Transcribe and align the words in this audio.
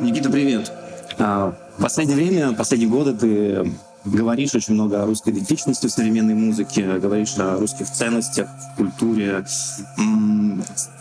Никита, 0.00 0.30
привет. 0.30 0.72
А, 1.18 1.54
в 1.76 1.82
последнее 1.82 2.16
время, 2.16 2.52
последние 2.54 2.88
годы 2.88 3.14
ты 3.14 3.72
говоришь 4.04 4.54
очень 4.54 4.74
много 4.74 5.02
о 5.02 5.06
русской 5.06 5.30
идентичности 5.30 5.88
в 5.88 5.90
современной 5.90 6.34
музыке, 6.34 6.98
говоришь 6.98 7.36
о 7.38 7.58
русских 7.58 7.90
ценностях, 7.90 8.48
культуре, 8.76 9.44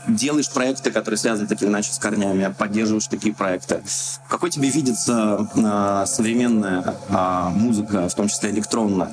делаешь 0.07 0.49
проекты, 0.49 0.91
которые 0.91 1.19
связаны 1.19 1.47
так 1.47 1.61
или 1.61 1.69
иначе 1.69 1.93
с 1.93 1.99
корнями, 1.99 2.53
поддерживаешь 2.57 3.07
такие 3.07 3.35
проекты. 3.35 3.81
Какой 4.29 4.49
тебе 4.49 4.69
видится 4.69 5.47
а, 5.63 6.05
современная 6.07 6.95
а, 7.09 7.51
музыка, 7.51 8.09
в 8.09 8.15
том 8.15 8.27
числе 8.27 8.49
электронная? 8.49 9.11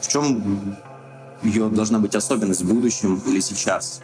В 0.00 0.08
чем 0.08 0.76
ее 1.42 1.70
должна 1.70 1.98
быть 1.98 2.14
особенность 2.14 2.62
в 2.62 2.68
будущем 2.68 3.22
или 3.26 3.40
сейчас? 3.40 4.02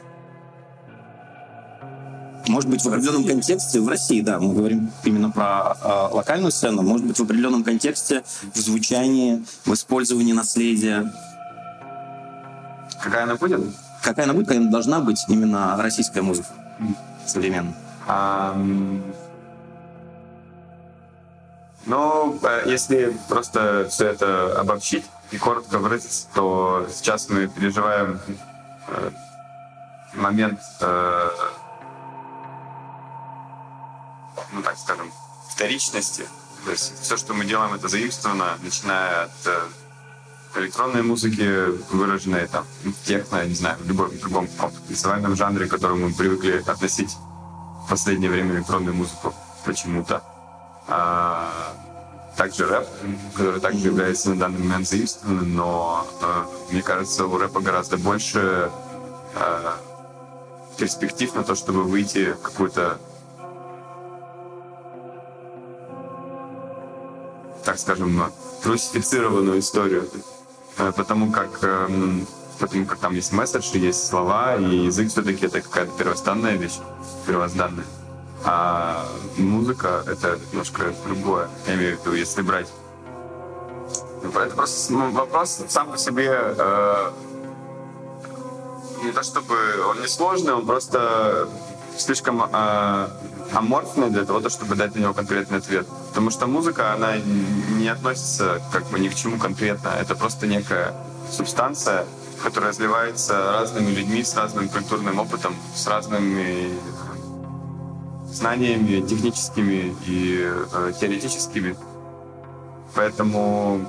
Может 2.59 2.71
быть, 2.71 2.83
в 2.83 2.89
определенном 2.89 3.25
контексте, 3.25 3.81
в 3.81 3.87
России, 3.87 4.21
да, 4.21 4.41
мы 4.41 4.53
говорим 4.53 4.91
именно 5.05 5.31
про 5.31 5.77
э, 5.81 6.09
локальную 6.13 6.51
сцену, 6.51 6.83
может 6.83 7.07
быть, 7.07 7.17
в 7.17 7.23
определенном 7.23 7.63
контексте, 7.63 8.25
в 8.53 8.59
звучании, 8.59 9.45
в 9.65 9.73
использовании 9.75 10.33
наследия. 10.33 11.09
Какая 13.01 13.23
она 13.23 13.37
будет? 13.37 13.61
Какая 14.03 14.25
она 14.25 14.35
будет, 14.35 14.49
какая 14.49 14.61
она 14.61 14.73
должна 14.73 14.99
быть 14.99 15.25
именно 15.29 15.77
российская 15.81 16.21
музыка 16.21 16.49
современная? 17.25 17.77
Um... 18.09 19.03
Ну, 21.87 22.41
э, 22.43 22.65
если 22.67 23.17
просто 23.29 23.87
все 23.89 24.09
это 24.09 24.59
обобщить 24.59 25.05
и 25.31 25.39
коротко 25.39 25.79
выразиться, 25.79 26.27
то 26.35 26.89
сейчас 26.93 27.29
мы 27.29 27.47
переживаем 27.47 28.19
э, 28.89 29.11
момент 30.15 30.59
э, 30.81 31.29
вторичности. 35.59 36.25
То 36.65 36.71
есть 36.71 36.93
все, 37.03 37.17
что 37.17 37.35
мы 37.35 37.45
делаем, 37.45 37.75
это 37.75 37.89
заимствовано, 37.89 38.59
начиная 38.63 39.25
от 39.25 39.31
э, 39.47 40.61
электронной 40.61 41.03
музыки, 41.03 41.67
выраженной 41.93 42.47
там 42.47 42.65
техно, 43.05 43.45
не 43.45 43.55
знаю, 43.55 43.77
в 43.81 43.89
любом 43.89 44.17
другом 44.19 44.49
танцевальном 44.87 45.35
жанре, 45.35 45.67
к 45.67 45.71
которому 45.71 46.09
мы 46.09 46.15
привыкли 46.15 46.63
относить 46.65 47.17
в 47.85 47.91
последнее 47.91 48.31
время 48.31 48.55
электронную 48.55 48.95
музыку 48.95 49.35
почему-то. 49.65 50.23
А, 50.87 51.51
также 52.37 52.65
рэп, 52.67 52.87
который 53.35 53.61
также 53.61 53.89
является 53.89 54.31
на 54.31 54.37
данный 54.37 54.61
момент 54.61 54.89
заимствованным, 54.89 55.57
но 55.57 56.07
э, 56.23 56.45
мне 56.71 56.83
кажется, 56.83 57.27
у 57.27 57.37
рэпа 57.37 57.61
гораздо 57.61 57.97
больше 57.97 58.71
э, 59.35 59.73
перспектив 60.79 61.35
на 61.35 61.43
то, 61.43 61.57
чтобы 61.57 61.83
выйти 61.83 62.33
в 62.33 62.43
какую-то 62.43 63.01
так 67.69 67.79
скажем, 67.79 68.33
русифицированную 68.65 69.59
историю. 69.59 70.09
Э, 70.79 70.91
потому 70.97 71.31
как, 71.31 71.51
эм, 71.61 72.27
потому 72.59 72.87
как 72.87 72.99
там 72.99 73.15
есть 73.15 73.31
месседж, 73.33 73.77
есть 73.77 74.09
слова, 74.09 74.57
и 74.57 74.87
язык 74.87 75.11
все-таки 75.11 75.45
это 75.45 75.61
какая-то 75.61 75.93
первостанная 75.99 76.57
вещь, 76.57 76.79
первозданная. 77.27 77.85
А 78.43 79.07
музыка— 79.37 80.03
это 80.07 80.39
немножко 80.51 80.95
другое. 81.07 81.51
Я 81.67 81.75
имею 81.75 81.99
в 81.99 82.01
виду, 82.01 82.17
если 82.17 82.41
брать... 82.41 82.69
Это 84.23 84.57
просто 84.57 84.93
ну, 84.95 85.11
вопрос 85.11 85.61
сам 85.69 85.91
по 85.91 85.99
себе 85.99 86.31
э, 86.33 87.11
не 89.05 89.13
то 89.13 89.23
чтобы 89.23 89.57
он 89.91 90.01
не 90.01 90.09
сложный, 90.09 90.55
он 90.55 90.65
просто 90.65 91.47
слишком 91.99 92.43
э, 92.43 93.09
аморфный 93.53 94.09
для 94.09 94.25
того, 94.25 94.49
чтобы 94.49 94.75
дать 94.75 94.95
на 94.95 95.01
него 95.01 95.13
конкретный 95.13 95.59
ответ. 95.59 95.87
Потому 96.19 96.31
что 96.33 96.49
музыка, 96.49 96.95
она 96.95 97.17
не 97.79 97.87
относится 97.87 98.61
как 98.73 98.85
бы 98.87 98.99
ни 98.99 99.07
к 99.07 99.15
чему 99.15 99.39
конкретно. 99.39 99.91
Это 100.01 100.17
просто 100.17 100.49
некая 100.49 100.93
субстанция, 101.31 102.07
которая 102.43 102.71
разливается 102.71 103.53
разными 103.53 103.93
людьми 103.93 104.25
с 104.25 104.35
разным 104.35 104.69
культурным 104.69 105.21
опытом, 105.21 105.55
с 105.77 105.87
разными 105.87 106.77
знаниями 108.27 109.01
техническими 109.07 109.95
и 110.09 110.43
э, 110.43 110.93
теоретическими. 111.01 111.77
Поэтому, 112.97 113.87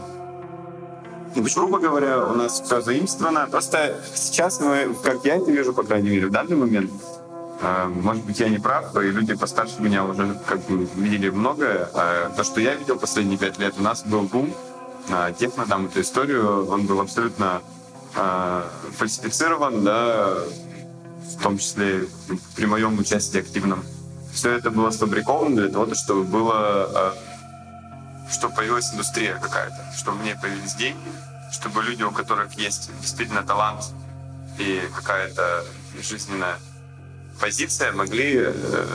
ну, 1.33 1.43
грубо 1.55 1.79
говоря, 1.79 2.27
у 2.27 2.35
нас 2.35 2.61
все 2.61 2.79
заимствовано. 2.81 3.47
Просто 3.49 3.99
сейчас 4.13 4.59
мы, 4.59 4.95
как 5.03 5.25
я 5.25 5.37
это 5.37 5.49
вижу, 5.49 5.73
по 5.73 5.81
крайней 5.81 6.11
мере, 6.11 6.27
в 6.27 6.31
данный 6.31 6.57
момент, 6.57 6.91
может 7.61 8.23
быть, 8.23 8.39
я 8.39 8.49
не 8.49 8.57
прав, 8.57 8.95
и 8.95 9.11
люди 9.11 9.35
постарше 9.35 9.81
меня 9.81 10.05
уже 10.05 10.39
как 10.47 10.61
бы 10.61 10.85
видели 10.95 11.29
многое. 11.29 11.89
А 11.93 12.29
то, 12.29 12.43
что 12.43 12.61
я 12.61 12.75
видел 12.75 12.97
последние 12.97 13.37
пять 13.37 13.59
лет, 13.59 13.75
у 13.77 13.81
нас 13.81 14.03
был 14.03 14.21
бум 14.21 14.53
а, 15.11 15.31
техно, 15.33 15.65
там 15.65 15.87
эту 15.87 16.01
историю, 16.01 16.67
он 16.69 16.85
был 16.85 17.01
абсолютно 17.01 17.61
фальсифицирован, 18.97 19.83
да, 19.83 20.35
в 21.37 21.43
том 21.43 21.57
числе 21.57 22.07
при 22.55 22.65
моем 22.65 22.97
участии 22.97 23.39
активном. 23.39 23.83
Все 24.33 24.51
это 24.51 24.71
было 24.71 24.89
сфабриковано 24.89 25.55
для 25.55 25.69
того, 25.69 25.93
чтобы 25.93 26.23
было, 26.23 27.13
чтобы 28.31 28.55
появилась 28.55 28.91
индустрия 28.93 29.35
какая-то, 29.35 29.93
чтобы 29.97 30.17
в 30.17 30.23
ней 30.23 30.35
появились 30.41 30.73
деньги, 30.75 31.11
чтобы 31.51 31.83
люди, 31.83 32.03
у 32.03 32.11
которых 32.11 32.53
есть 32.53 32.89
действительно 33.01 33.43
талант 33.43 33.85
и 34.57 34.81
какая-то 34.95 35.63
жизненная 36.01 36.57
позиция 37.39 37.91
могли 37.91 38.43
э, 38.45 38.85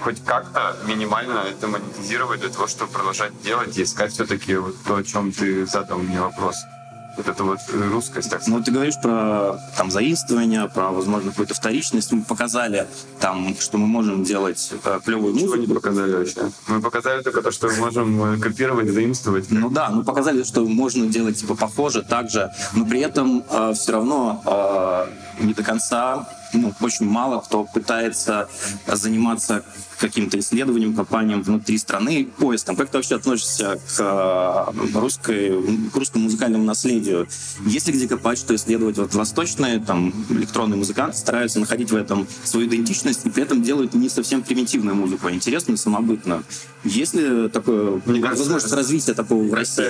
хоть 0.00 0.24
как-то 0.24 0.76
минимально 0.86 1.44
это 1.50 1.68
монетизировать 1.68 2.40
для 2.40 2.50
того, 2.50 2.66
чтобы 2.66 2.92
продолжать 2.92 3.32
делать 3.42 3.76
и 3.78 3.82
искать 3.82 4.12
все-таки 4.12 4.56
вот 4.56 4.74
то, 4.84 4.96
о 4.96 5.04
чем 5.04 5.32
ты 5.32 5.66
задал 5.66 5.98
мне 5.98 6.20
вопрос. 6.20 6.56
Вот 7.14 7.28
это 7.28 7.44
вот 7.44 7.58
русскость, 7.74 8.30
так 8.30 8.40
сказать. 8.40 8.58
Ну, 8.58 8.64
ты 8.64 8.72
говоришь 8.72 8.94
про 9.02 9.60
там 9.76 9.90
заимствование, 9.90 10.66
про, 10.68 10.90
возможно, 10.90 11.30
какую-то 11.30 11.52
вторичность. 11.52 12.10
Мы 12.10 12.22
показали 12.22 12.86
там, 13.20 13.54
что 13.60 13.76
мы 13.76 13.86
можем 13.86 14.24
делать 14.24 14.72
э, 14.82 15.00
клевую 15.04 15.34
музыку. 15.34 15.56
Ничего 15.56 15.66
не 15.66 15.74
показали 15.74 16.14
вообще. 16.14 16.40
Мы 16.68 16.80
показали 16.80 17.22
только 17.22 17.42
то, 17.42 17.50
что 17.50 17.68
мы 17.68 17.76
можем 17.76 18.34
э, 18.34 18.38
копировать, 18.38 18.88
заимствовать. 18.88 19.50
Ну 19.50 19.68
да, 19.68 19.90
мы 19.90 20.04
показали, 20.04 20.42
что 20.42 20.64
можно 20.64 21.06
делать 21.06 21.36
типа 21.36 21.54
похоже 21.54 22.02
так 22.02 22.30
же, 22.30 22.50
но 22.72 22.86
при 22.86 23.00
этом 23.00 23.44
э, 23.50 23.74
все 23.74 23.92
равно 23.92 24.42
э, 24.46 25.31
не 25.40 25.54
до 25.54 25.62
конца 25.62 26.26
ну, 26.52 26.72
очень 26.80 27.06
мало 27.06 27.40
кто 27.40 27.64
пытается 27.64 28.48
заниматься 28.86 29.64
каким-то 29.98 30.38
исследованием, 30.38 30.94
копанием 30.94 31.42
внутри 31.42 31.78
страны, 31.78 32.28
поиском. 32.38 32.74
Как 32.74 32.90
ты 32.90 32.98
вообще 32.98 33.14
относишься 33.14 33.78
к, 33.96 34.00
э, 34.00 34.98
русской, 34.98 35.90
к 35.90 35.96
русскому 35.96 36.24
музыкальному 36.24 36.64
наследию? 36.64 37.28
Если 37.66 37.92
где 37.92 38.08
копать, 38.08 38.38
что 38.38 38.54
исследовать? 38.56 38.98
Вот 38.98 39.14
восточные 39.14 39.78
там, 39.78 40.12
электронные 40.30 40.76
музыканты 40.76 41.16
стараются 41.16 41.60
находить 41.60 41.92
в 41.92 41.96
этом 41.96 42.26
свою 42.42 42.66
идентичность 42.66 43.24
и 43.26 43.30
при 43.30 43.44
этом 43.44 43.62
делают 43.62 43.94
не 43.94 44.08
совсем 44.08 44.42
примитивную 44.42 44.96
музыку, 44.96 45.28
а 45.28 45.30
интересную, 45.30 45.78
самобытную. 45.78 46.42
Есть 46.82 47.14
ли 47.14 47.48
такое, 47.48 48.02
мне 48.04 48.20
возможность 48.20 48.48
кажется, 48.50 48.76
развития 48.76 49.14
такого 49.14 49.44
в 49.44 49.54
России? 49.54 49.84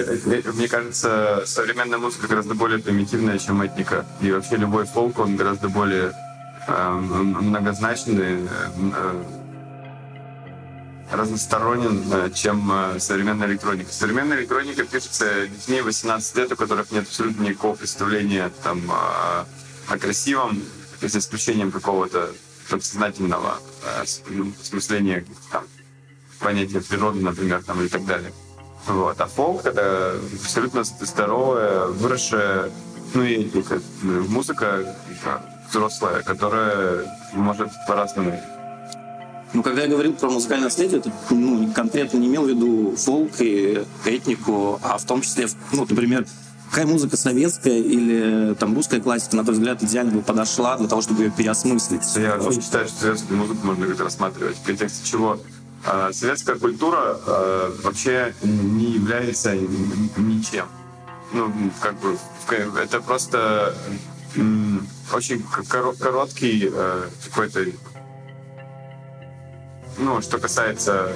Мне 0.52 0.68
кажется, 0.68 1.42
современная 1.46 1.98
музыка 1.98 2.28
гораздо 2.28 2.54
более 2.54 2.80
примитивная, 2.80 3.38
чем 3.38 3.62
этника. 3.62 4.04
И 4.20 4.30
вообще 4.30 4.56
любой 4.56 4.84
фолк, 4.84 5.18
он 5.18 5.31
гораздо 5.36 5.68
более 5.68 6.12
э, 6.66 6.90
многозначный, 6.92 8.48
э, 8.48 9.22
разносторонен, 11.12 12.02
э, 12.10 12.30
чем 12.34 12.70
э, 12.72 12.98
современная 12.98 13.48
электроника. 13.48 13.92
Современная 13.92 14.38
электроника 14.38 14.84
пишется 14.84 15.46
детьми 15.46 15.80
18 15.80 16.36
лет, 16.36 16.52
у 16.52 16.56
которых 16.56 16.90
нет 16.90 17.06
абсолютно 17.06 17.42
никакого 17.42 17.74
представления 17.74 18.50
там, 18.62 18.80
о, 18.90 19.98
красивом, 19.98 20.62
за 21.00 21.18
исключением 21.18 21.72
какого-то 21.72 22.30
подсознательного 22.70 23.58
ну, 24.28 24.52
осмысления 24.60 25.24
там, 25.50 25.64
понятия 26.38 26.80
природы, 26.80 27.20
например, 27.20 27.62
там, 27.62 27.82
и 27.82 27.88
так 27.88 28.04
далее. 28.06 28.32
Вот. 28.86 29.20
А 29.20 29.26
фолк— 29.26 29.62
это 29.64 30.18
абсолютно 30.42 30.84
здоровая, 30.84 31.86
выросшая, 31.86 32.70
ну 33.14 33.22
и, 33.22 33.50
музыка 34.28 34.96
взрослая, 35.68 36.22
которая 36.22 37.04
может 37.34 37.70
по-разному 37.86 38.38
ну, 39.54 39.62
когда 39.62 39.82
я 39.82 39.88
говорил 39.88 40.14
про 40.14 40.30
музыкальное 40.30 40.68
наследие, 40.68 41.00
это 41.00 41.12
ну, 41.28 41.70
конкретно 41.74 42.16
не 42.16 42.28
имел 42.28 42.44
в 42.44 42.48
виду 42.48 42.94
фолк 42.96 43.32
и 43.40 43.84
этнику, 44.06 44.80
а 44.82 44.96
в 44.96 45.04
том 45.04 45.20
числе, 45.20 45.46
ну, 45.72 45.84
например, 45.86 46.26
какая 46.70 46.86
музыка 46.86 47.18
советская 47.18 47.76
или 47.76 48.54
там 48.54 48.74
русская 48.74 49.00
классика, 49.00 49.36
на 49.36 49.42
твой 49.42 49.56
взгляд, 49.56 49.82
идеально 49.82 50.12
бы 50.12 50.22
подошла 50.22 50.78
для 50.78 50.88
того, 50.88 51.02
чтобы 51.02 51.24
ее 51.24 51.30
переосмыслить? 51.30 52.02
Я 52.16 52.38
вообще 52.38 52.62
считаю, 52.62 52.88
что 52.88 53.00
советскую 53.00 53.38
музыку 53.40 53.66
можно 53.66 53.86
как-то 53.86 54.04
рассматривать 54.04 54.56
в 54.56 54.62
контексте 54.62 55.06
чего 55.06 55.38
а, 55.84 56.12
советская 56.12 56.56
культура 56.56 57.18
а, 57.26 57.76
вообще 57.82 58.34
не 58.42 58.92
является 58.92 59.54
ничем. 59.54 60.64
Ну, 61.32 61.52
как 61.80 61.98
бы, 61.98 62.18
это 62.78 63.00
просто 63.00 63.74
очень 65.12 65.42
короткий 65.68 66.70
э, 66.72 67.08
какой-то 67.24 67.66
ну, 69.98 70.22
что 70.22 70.38
касается 70.38 71.12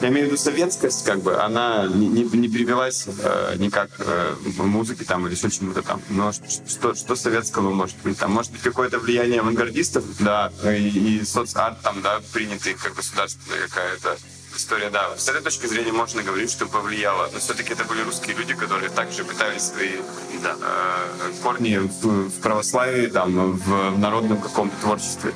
я 0.00 0.08
имею 0.08 0.26
в 0.26 0.28
виду 0.32 0.36
советскость, 0.36 1.04
как 1.04 1.20
бы, 1.20 1.40
она 1.40 1.86
не, 1.86 2.08
не, 2.08 2.24
не 2.24 2.48
привелась 2.48 3.06
э, 3.06 3.54
никак 3.58 3.90
э, 3.98 4.34
в 4.38 4.66
музыке 4.66 5.04
там 5.04 5.26
или 5.26 5.34
еще 5.34 5.50
чему-то 5.50 5.82
там. 5.82 6.02
Но 6.10 6.32
что, 6.32 6.94
что 6.94 7.16
советского 7.16 7.70
может 7.70 7.96
быть? 8.02 8.18
Там 8.18 8.32
может 8.32 8.52
быть 8.52 8.60
какое-то 8.60 8.98
влияние 8.98 9.40
авангардистов, 9.40 10.04
да, 10.18 10.52
и, 10.64 10.88
и 10.88 11.24
соцарт 11.24 11.80
там, 11.82 12.02
да, 12.02 12.20
принятый 12.32 12.74
как 12.74 12.94
государственная 12.94 13.68
какая-то 13.68 14.18
история, 14.56 14.90
да. 14.90 15.16
С 15.16 15.28
этой 15.28 15.42
точки 15.42 15.66
зрения 15.66 15.92
можно 15.92 16.22
говорить, 16.22 16.50
что 16.50 16.66
повлияло. 16.66 17.28
Но 17.32 17.38
все-таки 17.38 17.72
это 17.72 17.84
были 17.84 18.02
русские 18.02 18.36
люди, 18.36 18.54
которые 18.54 18.90
также 18.90 19.24
пытались 19.24 19.62
свои 19.62 19.96
да, 20.42 20.56
э, 20.60 21.32
корни 21.42 21.76
в, 21.76 22.28
в 22.28 22.40
православии, 22.40 23.06
там, 23.06 23.52
в 23.52 23.98
народном 23.98 24.40
каком-то 24.40 24.76
творчестве 24.80 25.32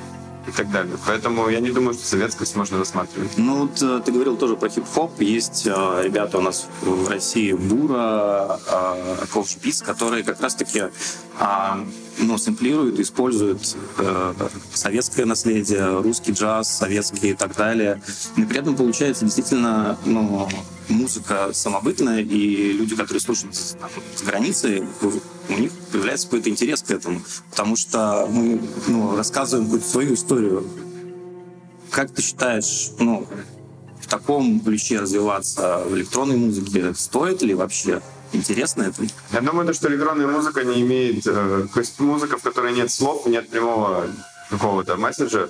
и 0.49 0.53
так 0.53 0.71
далее. 0.71 0.97
Поэтому 1.07 1.49
я 1.49 1.61
не 1.61 1.71
думаю, 1.71 1.95
что 1.95 2.07
советскость 2.07 2.57
можно 2.57 2.79
рассматривать. 2.79 3.37
Ну, 3.37 3.67
вот 3.67 3.83
э, 3.83 4.01
ты 4.05 4.13
говорил 4.13 4.37
тоже 4.37 4.57
про 4.57 4.69
хип-хоп. 4.69 5.21
Есть 5.21 5.67
э, 5.67 6.03
ребята 6.05 6.39
у 6.39 6.41
нас 6.41 6.67
в 6.81 7.09
России, 7.09 7.53
Бура, 7.53 8.59
э, 8.67 9.27
Ковшпиц, 9.33 9.83
которые 9.83 10.25
как 10.25 10.41
раз-таки 10.41 10.85
э, 11.39 11.85
ну, 12.19 12.39
сэмплируют, 12.39 12.99
используют 12.99 13.77
э, 13.99 14.35
советское 14.73 15.25
наследие, 15.25 16.01
русский 16.01 16.33
джаз, 16.33 16.79
советский 16.79 17.31
и 17.31 17.35
так 17.35 17.55
далее. 17.55 18.01
И 18.37 18.43
при 18.43 18.59
этом 18.59 18.75
получается 18.77 19.25
действительно 19.25 19.99
ну, 20.05 20.49
музыка 20.89 21.51
самобытная, 21.53 22.21
и 22.21 22.73
люди, 22.73 22.97
которые 22.97 23.21
слушают 23.21 23.55
с 23.55 23.77
границы, 24.25 24.87
у 25.49 25.53
них 25.53 25.73
появляется 25.93 26.27
какой-то 26.27 26.51
интерес 26.51 26.83
к 26.83 26.91
этому. 26.91 27.21
Потому 27.51 27.77
что 27.77 28.27
мы 28.31 28.61
ну, 28.87 29.17
рассказываем 29.17 29.67
какую-то 29.67 29.89
свою 29.89 30.15
историю. 30.15 30.65
Как 31.91 32.11
ты 32.13 32.23
считаешь, 32.23 32.91
ну, 32.99 33.27
в 34.01 34.07
таком 34.07 34.61
ключе 34.61 35.01
развиваться 35.01 35.85
в 35.87 35.95
электронной 35.95 36.37
музыке 36.37 36.95
стоит 36.95 37.43
ли 37.43 37.55
вообще? 37.55 38.03
Интересно 38.33 38.83
это? 38.83 39.03
Я 39.33 39.41
думаю, 39.41 39.73
что 39.73 39.89
электронная 39.89 40.27
музыка 40.27 40.63
не 40.65 40.83
имеет... 40.83 41.27
Э, 41.27 41.67
то 41.73 41.81
есть 41.81 41.99
музыка, 41.99 42.37
в 42.37 42.43
которой 42.43 42.75
нет 42.75 42.91
слов, 42.91 43.27
нет 43.27 43.49
прямого 43.49 44.07
какого-то 44.51 44.97
месседжа, 44.97 45.49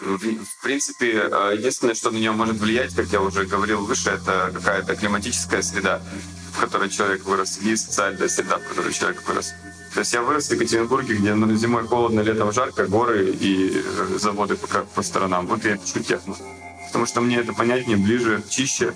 в 0.00 0.62
принципе, 0.62 1.28
э, 1.30 1.54
единственное, 1.56 1.94
что 1.94 2.10
на 2.10 2.16
нее 2.16 2.32
может 2.32 2.56
влиять, 2.56 2.94
как 2.94 3.06
я 3.06 3.20
уже 3.20 3.44
говорил 3.44 3.84
выше, 3.84 4.10
это 4.10 4.50
какая-то 4.54 4.94
климатическая 4.94 5.62
среда, 5.62 6.00
в 6.58 6.60
которой 6.60 6.90
человек 6.90 7.24
вырос, 7.24 7.58
и 7.58 7.76
социальная 7.76 8.28
среда, 8.28 8.58
в 8.58 8.68
которой 8.68 8.92
человек 8.92 9.22
вырос. 9.28 9.54
То 9.94 10.00
есть 10.00 10.12
я 10.12 10.22
вырос 10.22 10.48
в 10.48 10.52
Екатеринбурге, 10.52 11.14
где 11.14 11.30
зимой 11.56 11.86
холодно, 11.86 12.20
летом 12.20 12.52
жарко, 12.52 12.86
горы 12.86 13.30
и 13.30 13.80
э, 13.84 14.18
заводы 14.18 14.56
по, 14.56 14.66
по 14.66 15.02
сторонам. 15.02 15.46
Вот 15.46 15.64
я 15.64 15.76
пишу 15.76 16.00
техно. 16.00 16.34
Потому 16.88 17.06
что 17.06 17.20
мне 17.20 17.36
это 17.36 17.52
понятнее, 17.52 17.96
ближе, 17.96 18.42
чище, 18.48 18.92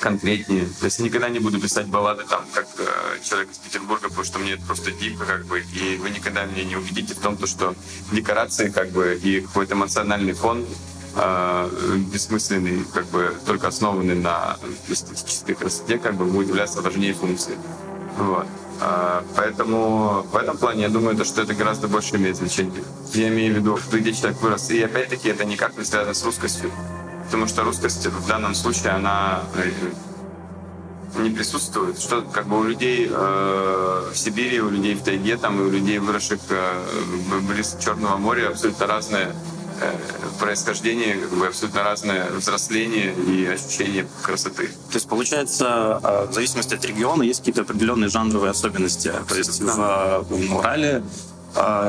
конкретнее. 0.00 0.66
То 0.80 0.84
есть 0.84 0.98
я 0.98 1.04
никогда 1.06 1.30
не 1.30 1.38
буду 1.38 1.58
писать 1.58 1.86
баллады 1.86 2.24
там, 2.28 2.44
как 2.52 2.66
э, 2.78 3.18
человек 3.22 3.50
из 3.50 3.58
Петербурга, 3.58 4.08
потому 4.08 4.24
что 4.24 4.38
мне 4.38 4.52
это 4.52 4.66
просто 4.66 4.92
дико, 4.92 5.24
как 5.24 5.46
бы, 5.46 5.60
и 5.60 5.96
вы 5.96 6.10
никогда 6.10 6.44
меня 6.44 6.64
не 6.64 6.76
увидите 6.76 7.14
в 7.14 7.20
том, 7.20 7.38
то, 7.38 7.46
что 7.46 7.74
декорации, 8.12 8.68
как 8.68 8.90
бы, 8.90 9.18
и 9.22 9.40
какой-то 9.40 9.74
эмоциональный 9.74 10.34
фон 10.34 10.66
э, 11.16 11.68
бессмысленный, 12.12 12.84
как 12.92 13.06
бы, 13.06 13.34
только 13.46 13.68
основанный 13.68 14.14
на 14.14 14.56
эстетической 14.88 15.54
красоте, 15.54 15.98
как 15.98 16.14
бы, 16.14 16.24
будет 16.24 16.48
являться 16.48 16.80
важнее 16.82 17.14
функции. 17.14 17.56
Вот. 18.18 18.46
Э, 18.80 19.22
поэтому 19.36 20.26
в 20.30 20.36
этом 20.36 20.56
плане 20.56 20.82
я 20.82 20.88
думаю, 20.88 21.16
то, 21.16 21.24
что 21.24 21.42
это 21.42 21.54
гораздо 21.54 21.88
больше 21.88 22.16
имеет 22.16 22.36
значение. 22.36 22.84
Я 23.12 23.28
имею 23.28 23.54
в 23.54 23.56
виду, 23.58 23.78
где 23.92 24.12
человек 24.12 24.40
вырос. 24.40 24.70
И 24.70 24.82
опять-таки 24.82 25.28
это 25.28 25.44
никак 25.44 25.76
не 25.76 25.84
связано 25.84 26.14
с 26.14 26.24
русскостью 26.24 26.70
потому 27.24 27.48
что 27.48 27.64
русскость 27.64 28.06
в 28.06 28.28
данном 28.28 28.54
случае, 28.54 28.92
она 28.92 29.42
э, 29.56 31.20
не 31.20 31.30
присутствует. 31.30 31.98
Что 31.98 32.22
как 32.22 32.46
бы 32.46 32.60
у 32.60 32.64
людей 32.64 33.08
э, 33.10 34.10
в 34.12 34.16
Сибири, 34.16 34.60
у 34.60 34.70
людей 34.70 34.94
в 34.94 35.02
тайге, 35.02 35.36
там, 35.36 35.60
и 35.60 35.64
у 35.64 35.70
людей, 35.70 35.98
выросших 35.98 36.40
э, 36.50 36.84
близ 37.48 37.76
Черного 37.80 38.16
моря, 38.18 38.50
абсолютно 38.50 38.86
разное 38.86 39.26
э, 39.26 39.32
происхождение, 40.38 41.14
как 41.14 41.30
бы 41.30 41.46
абсолютно 41.46 41.82
разное 41.82 42.30
взросление 42.30 43.14
и 43.14 43.46
ощущение 43.46 44.06
красоты. 44.22 44.68
То 44.68 44.94
есть, 44.94 45.08
получается, 45.08 46.00
э, 46.02 46.26
в 46.30 46.32
зависимости 46.32 46.74
от 46.74 46.84
региона 46.84 47.22
есть 47.22 47.40
какие-то 47.40 47.62
определенные 47.62 48.08
жанровые 48.08 48.50
особенности. 48.50 49.12
То 49.28 49.36
есть 49.36 49.60
в, 49.60 50.26
в 50.28 50.56
Урале 50.56 51.02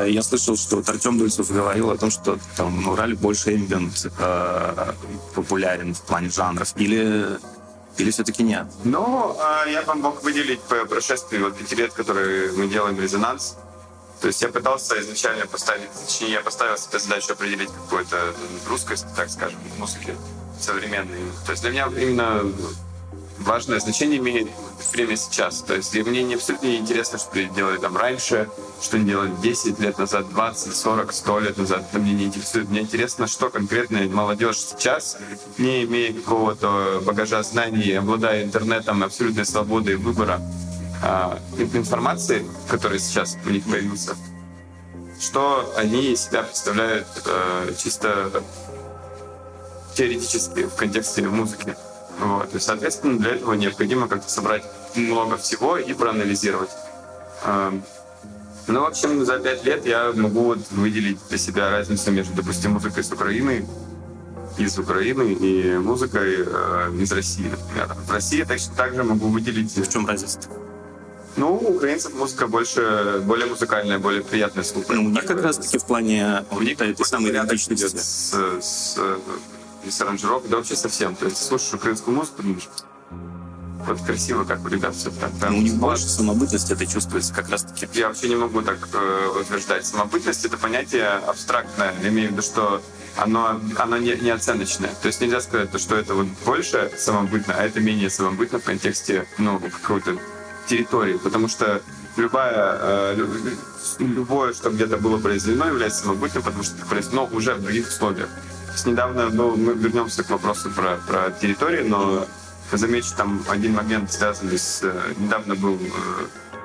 я 0.08 0.22
слышал, 0.22 0.56
что 0.56 0.76
вот 0.76 0.88
Артем 0.90 1.18
Дульцев 1.18 1.50
говорил 1.50 1.90
о 1.90 1.98
том, 1.98 2.12
что 2.12 2.38
там 2.56 2.84
на 2.84 2.92
Урале 2.92 3.16
больше 3.16 3.56
эмбиент 3.56 4.12
э, 4.20 4.94
популярен 5.34 5.96
в 5.96 6.02
плане 6.02 6.30
жанров. 6.30 6.72
Или 6.76 7.40
или 7.98 8.12
все-таки 8.12 8.44
нет? 8.44 8.66
Ну, 8.84 9.38
я 9.68 9.82
вам 9.84 10.02
мог 10.02 10.24
выделить 10.24 10.60
по 10.62 10.86
прошествии 10.86 11.38
вот 11.38 11.56
пяти 11.56 11.76
лет, 11.76 11.94
которые 11.94 12.52
мы 12.52 12.68
делаем 12.68 13.00
резонанс. 13.00 13.56
То 14.26 14.30
есть 14.30 14.42
я 14.42 14.50
пытался 14.50 15.00
изначально 15.02 15.46
поставить, 15.46 15.88
точнее, 16.04 16.32
я 16.32 16.42
поставил 16.42 16.76
себе 16.80 16.98
задачу 16.98 17.34
определить 17.34 17.70
какую-то 17.70 18.34
русскость, 18.68 19.06
так 19.16 19.30
скажем, 19.30 19.60
музыки 19.78 20.16
современной. 20.60 21.20
То 21.46 21.52
есть 21.52 21.62
для 21.62 21.70
меня 21.70 21.88
именно 21.96 22.42
важное 23.38 23.80
значение 23.80 24.18
имеет 24.18 24.48
время 24.92 25.16
сейчас. 25.16 25.62
То 25.62 25.76
есть 25.76 25.94
мне 25.94 26.24
не 26.24 26.34
абсолютно 26.34 26.66
не 26.66 26.78
интересно, 26.78 27.20
что 27.20 27.44
делали 27.44 27.78
там 27.78 27.96
раньше, 27.96 28.50
что 28.82 28.98
делали 28.98 29.32
10 29.44 29.80
лет 29.80 30.00
назад, 30.00 30.28
20, 30.32 30.76
40, 30.76 31.14
100 31.14 31.40
лет 31.42 31.58
назад. 31.60 31.86
Это 31.92 32.00
мне 32.00 32.14
не 32.14 32.24
интересует. 32.26 32.68
Мне 32.70 32.82
интересно, 32.82 33.28
что 33.28 33.52
конкретно 33.52 34.00
молодежь 34.10 34.58
сейчас, 34.58 35.20
не 35.60 35.84
имея 35.84 36.14
какого-то 36.14 37.04
багажа 37.06 37.44
знаний, 37.44 37.94
обладая 37.94 38.44
интернетом, 38.44 39.04
абсолютной 39.04 39.46
свободой 39.46 39.98
выбора 39.98 40.42
а, 41.02 41.40
информации, 41.74 42.46
которая 42.70 43.00
сейчас 43.00 43.38
у 43.46 43.50
них 43.50 43.64
появился, 43.66 44.16
что 45.20 45.74
они 45.78 46.14
из 46.14 46.26
себя 46.26 46.44
представляют 46.44 47.08
э, 47.26 47.74
чисто 47.78 48.44
теоретически 49.96 50.64
в 50.64 50.76
контексте 50.76 51.24
музыки. 51.24 51.76
Вот. 52.20 52.54
И, 52.54 52.60
соответственно, 52.60 53.18
для 53.18 53.32
этого 53.36 53.54
необходимо 53.54 54.08
как-то 54.08 54.30
собрать 54.30 54.64
много 54.96 55.38
всего 55.38 55.78
и 55.78 55.94
проанализировать. 55.94 56.70
Эм, 57.46 57.84
ну, 58.68 58.82
в 58.82 58.86
общем, 58.86 59.26
за 59.26 59.40
пять 59.40 59.64
лет 59.64 59.86
я 59.86 60.12
могу 60.14 60.44
вот 60.46 60.60
выделить 60.72 61.20
для 61.30 61.38
себя 61.38 61.70
разницу 61.72 62.12
между, 62.12 62.34
допустим, 62.34 62.72
музыкой 62.72 63.04
с 63.04 63.12
Украины, 63.12 63.68
из 64.58 64.80
Украины 64.80 65.34
и 65.34 65.78
музыкой 65.78 66.36
э, 66.46 66.94
из 67.00 67.12
России, 67.12 67.50
например. 67.50 67.94
В 68.08 68.12
России 68.12 68.44
точно 68.44 68.76
так 68.76 68.96
же 68.96 69.04
могу 69.04 69.28
выделить... 69.28 69.76
В 69.76 69.92
чем 69.92 70.08
разница? 70.08 70.40
Ну, 71.38 71.56
у 71.56 71.76
украинцев 71.76 72.14
музыка 72.14 72.48
больше, 72.48 73.22
более 73.26 73.48
музыкальная, 73.48 74.00
более 74.00 74.24
приятная 74.24 74.64
слушать. 74.64 74.92
Ну, 74.92 75.06
у 75.06 75.10
них 75.10 75.26
как 75.26 75.42
раз-таки 75.42 75.78
в 75.78 75.86
плане 75.86 76.46
у 76.52 76.62
них 76.62 76.80
этой 76.80 77.06
самой 77.06 77.32
идентичности. 77.32 77.98
С, 77.98 78.34
с, 78.62 78.98
без 79.84 80.02
аранжировок, 80.02 80.48
да 80.50 80.58
вообще 80.58 80.76
совсем. 80.76 81.16
То 81.16 81.26
есть 81.26 81.38
слушаешь 81.38 81.74
украинскую 81.74 82.16
музыку, 82.16 82.42
думаешь, 82.42 82.70
вот 83.86 84.02
красиво, 84.02 84.46
как 84.46 84.66
у 84.66 84.68
ребят 84.70 84.96
все 84.96 85.12
так. 85.12 85.30
Да? 85.40 85.50
Ну, 85.50 85.60
у 85.60 85.62
них 85.62 85.76
больше 85.76 86.08
самобытности 86.08 86.74
это 86.74 86.86
чувствуется 86.88 87.34
как 87.34 87.50
раз-таки. 87.50 87.88
Я 87.94 88.08
вообще 88.08 88.30
не 88.30 88.36
могу 88.36 88.62
так 88.62 88.78
э, 88.94 89.40
утверждать. 89.42 89.86
Самобытность— 89.86 90.44
это 90.46 90.58
понятие 90.58 91.08
абстрактное. 91.08 91.94
Я 92.02 92.10
имею 92.10 92.30
в 92.30 92.32
виду, 92.32 92.42
что 92.42 92.82
оно, 93.18 93.62
оно 93.78 93.98
не, 93.98 94.16
не 94.16 94.32
оценочное. 94.32 94.90
То 95.02 95.08
есть 95.08 95.22
нельзя 95.22 95.40
сказать, 95.42 95.70
что 95.80 95.96
это 95.96 96.16
вот 96.16 96.28
больше 96.46 96.92
самобытно, 96.98 97.54
а 97.58 97.64
это 97.64 97.80
менее 97.80 98.10
самобытно 98.10 98.60
в 98.60 98.64
контексте 98.64 99.28
ну, 99.38 99.60
какой-то 99.60 100.18
территории. 100.68 101.18
Потому 101.18 101.48
что 101.48 101.82
любая, 102.18 102.78
э, 102.82 103.28
любое, 104.00 104.54
что 104.54 104.70
где-то 104.70 104.98
было 104.98 105.18
произведено, 105.18 105.68
является 105.68 106.04
самобытным, 106.04 106.44
потому 106.44 106.64
что 106.64 106.76
это 106.78 106.86
произведено 106.86 107.30
уже 107.32 107.56
в 107.56 107.62
других 107.62 107.88
условиях 107.88 108.30
недавно, 108.84 109.30
ну, 109.30 109.56
мы 109.56 109.74
вернемся 109.74 110.24
к 110.24 110.30
вопросу 110.30 110.70
про, 110.72 110.98
про 111.08 111.32
территорию, 111.32 111.88
но 111.88 112.26
замечу 112.72 113.16
там 113.16 113.44
один 113.48 113.74
момент, 113.74 114.12
связанный 114.12 114.58
с... 114.58 114.82
Э, 114.84 115.14
недавно 115.18 115.56
был, 115.56 115.76
э, 115.76 116.58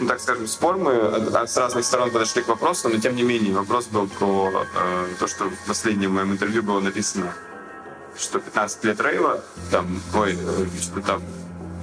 ну, 0.00 0.08
так 0.08 0.20
скажем, 0.20 0.46
спор. 0.46 0.76
Мы 0.76 0.92
с 0.92 1.56
разных 1.56 1.84
сторон 1.84 2.10
подошли 2.10 2.42
к 2.42 2.48
вопросу, 2.48 2.88
но 2.88 2.98
тем 2.98 3.16
не 3.16 3.22
менее 3.22 3.54
вопрос 3.54 3.86
был 3.86 4.08
про 4.08 4.66
то, 5.18 5.26
что 5.26 5.48
в 5.48 5.66
последнем 5.66 6.12
моем 6.12 6.32
интервью 6.32 6.62
было 6.62 6.80
написано, 6.80 7.32
что 8.18 8.38
15 8.38 8.84
лет 8.84 9.00
рейва, 9.00 9.42
там, 9.70 10.00
ой, 10.14 10.38
что 10.82 11.00
там, 11.00 11.22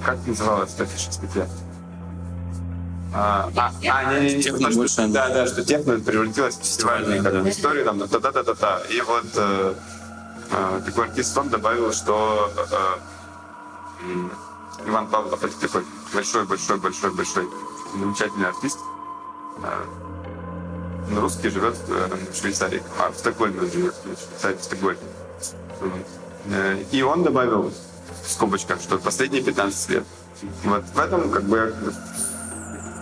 как 0.04 0.18
называлась 0.26 0.70
статья? 0.70 1.46
А, 3.16 3.48
а, 3.56 3.72
а, 3.88 4.14
не, 4.14 4.28
не, 4.28 4.34
не, 4.36 4.42
техно 4.42 4.70
что, 4.70 4.78
больше, 4.78 5.06
да, 5.06 5.28
да, 5.28 5.46
что 5.46 5.64
техно 5.64 6.00
превратилось 6.00 6.56
в 6.56 6.62
фестивальную 6.62 7.22
как, 7.22 7.32
да. 7.32 7.48
историю, 7.48 7.84
там, 7.84 8.00
та 8.00 8.18
та 8.18 8.32
та 8.32 8.42
та 8.42 8.54
та 8.54 8.78
И 8.90 9.00
вот 9.02 9.26
э, 9.36 9.74
э, 10.50 10.80
такой 10.84 11.04
артист 11.04 11.38
он 11.38 11.48
добавил, 11.48 11.92
что 11.92 12.52
э, 12.56 12.74
Иван 14.88 15.06
Павлов 15.06 15.44
это 15.44 15.60
такой 15.60 15.84
большой, 16.12 16.44
большой, 16.44 16.78
большой, 16.78 17.14
большой, 17.14 17.48
замечательный 17.96 18.48
артист. 18.48 18.78
Э, 19.62 19.84
русский 21.16 21.48
живет 21.48 21.76
в 21.86 22.36
Швейцарии, 22.36 22.82
а 22.98 23.10
в 23.10 23.18
Стокгольме 23.18 23.60
живет, 23.70 23.94
в 24.04 24.06
Швейцарии, 24.06 24.56
в 24.56 24.64
Стокгольме. 24.64 24.98
И 26.92 27.02
он 27.02 27.22
добавил 27.22 27.72
в 28.22 28.30
скобочках, 28.30 28.80
что 28.80 28.98
последние 28.98 29.42
15 29.42 29.90
лет. 29.90 30.04
Вот 30.64 30.84
в 30.94 30.98
этом 30.98 31.30
как 31.30 31.44
бы 31.44 31.74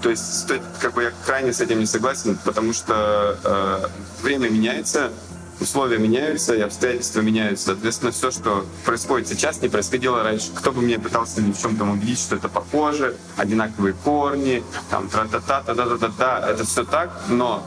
то 0.03 0.11
есть, 0.11 0.53
как 0.81 0.95
бы 0.95 1.05
я 1.05 1.13
крайне 1.25 1.53
с 1.53 1.61
этим 1.61 1.79
не 1.79 1.87
согласен, 1.87 2.37
потому 2.45 2.73
что 2.73 3.39
э, 3.45 3.87
время 4.21 4.51
меняется, 4.51 5.13
условия 5.61 5.99
меняются, 5.99 6.55
и 6.57 6.61
обстоятельства 6.61 7.21
меняются. 7.21 7.67
Соответственно, 7.67 8.11
все, 8.11 8.33
что 8.33 8.67
происходит 8.85 9.29
сейчас, 9.29 9.63
не 9.63 9.69
происходило 9.69 10.25
раньше. 10.25 10.51
Кто 10.55 10.73
бы 10.73 10.83
мне 10.83 10.99
пытался 10.99 11.41
в 11.41 11.63
чем-то 11.63 11.85
убедить, 11.85 12.19
что 12.19 12.35
это 12.35 12.49
похоже, 12.49 13.17
одинаковые 13.37 13.95
корни, 13.95 14.65
там, 14.91 15.09
тра-та-та, 15.09 15.63
та-та-та-та, 15.63 16.51
это 16.51 16.65
все 16.65 16.85
так, 16.85 17.11
но 17.29 17.65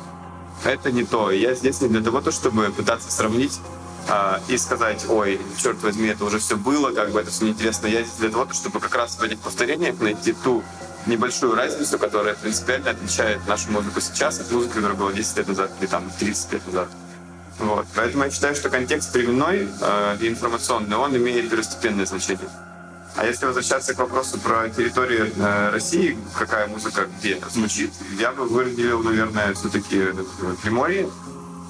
это 0.66 0.92
не 0.92 1.04
то. 1.04 1.32
Я 1.32 1.54
здесь 1.56 1.82
не 1.82 1.88
для 1.88 2.02
того, 2.02 2.22
чтобы 2.32 2.70
пытаться 2.72 3.12
сравнить 3.12 3.60
а, 4.08 4.42
и 4.48 4.58
сказать, 4.58 5.06
ой, 5.10 5.40
черт 5.58 5.82
возьми, 5.82 6.08
это 6.08 6.26
уже 6.26 6.40
все 6.40 6.58
было, 6.58 6.92
как 6.92 7.12
бы 7.12 7.22
это 7.22 7.32
все 7.32 7.46
неинтересно. 7.46 7.88
Я 7.88 8.04
здесь 8.04 8.18
для 8.18 8.30
того, 8.30 8.52
чтобы 8.54 8.80
как 8.80 8.96
раз 8.96 9.18
в 9.18 9.24
этих 9.24 9.40
повторениях 9.40 10.00
найти 10.00 10.34
ту 10.34 10.64
небольшую 11.06 11.56
разницу, 11.56 11.98
которая 12.00 12.36
принципиально 12.36 12.92
отличает 12.92 13.48
нашу 13.48 13.72
музыку 13.72 14.02
сейчас 14.02 14.40
от 14.40 14.52
музыки, 14.52 14.74
которая 14.74 14.98
была 14.98 15.12
10 15.12 15.38
лет 15.38 15.48
назад 15.48 15.72
или 15.80 15.88
там 15.88 16.12
30 16.20 16.54
лет 16.54 16.68
назад. 16.68 16.88
Вот. 17.60 17.86
Поэтому 17.96 18.26
я 18.26 18.32
считаю, 18.32 18.56
что 18.56 18.70
контекст 18.70 19.14
временной 19.14 19.70
э, 19.80 20.18
информационный, 20.22 20.98
он 20.98 21.16
имеет 21.16 21.50
первостепенное 21.50 22.06
значение. 22.06 22.50
А 23.18 23.26
если 23.26 23.46
возвращаться 23.46 23.94
к 23.94 24.00
вопросу 24.00 24.38
про 24.40 24.70
территорию 24.70 25.32
э, 25.38 25.70
России, 25.70 26.18
какая 26.38 26.68
музыка 26.68 27.08
где 27.18 27.40
звучит, 27.50 27.92
я 28.20 28.34
бы 28.34 28.46
выделил, 28.46 29.02
наверное, 29.04 29.54
все-таки 29.54 30.00
э, 30.00 30.14
Приморье, 30.62 31.10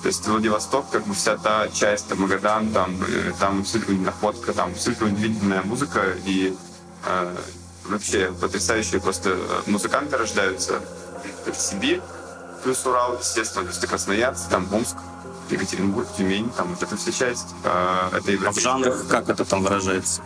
то 0.02 0.08
есть 0.08 0.28
Владивосток, 0.28 0.90
как 0.90 1.06
бы 1.06 1.14
вся 1.14 1.38
та 1.38 1.68
часть, 1.70 2.08
там, 2.08 2.22
Магадан, 2.22 2.72
там, 2.72 2.96
э, 3.08 3.32
там 3.40 3.62
абсолютно 3.62 3.96
находка, 3.96 4.54
там 4.54 4.72
абсолютно 4.72 5.08
удивительная 5.08 5.62
музыка 5.62 6.02
и 6.26 6.56
э, 7.06 7.36
вообще 7.90 8.32
потрясающие 8.42 9.00
просто 9.00 9.38
музыканты 9.68 10.18
рождаются. 10.18 10.80
Это 11.46 11.60
Сибирь, 11.60 12.02
плюс 12.64 12.84
Урал, 12.88 13.20
естественно, 13.20 13.66
плюс 13.66 13.78
Красноярск, 13.78 14.50
там 14.50 14.68
Омск, 14.74 14.98
Екатеринбург, 15.52 16.08
Тюмень, 16.18 16.50
там 16.50 16.70
вот 16.70 16.82
эта 16.82 16.98
вся 16.98 17.12
часть. 17.12 17.54
Э, 17.64 18.10
это 18.14 18.48
а 18.48 18.52
в 18.52 18.60
жанрах 18.60 19.08
как 19.08 19.30
это 19.30 19.46
там 19.46 19.62
выражается? 19.62 20.24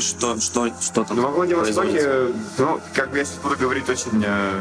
Что, 0.00 0.40
что, 0.40 0.68
что 0.80 1.04
там? 1.04 1.16
Ну, 1.16 1.22
во 1.22 1.30
Владивостоке, 1.30 2.34
ну, 2.58 2.80
как 2.94 3.14
я 3.14 3.24
сейчас 3.24 3.38
буду 3.38 3.56
говорить 3.56 3.88
очень 3.88 4.24
э, 4.26 4.60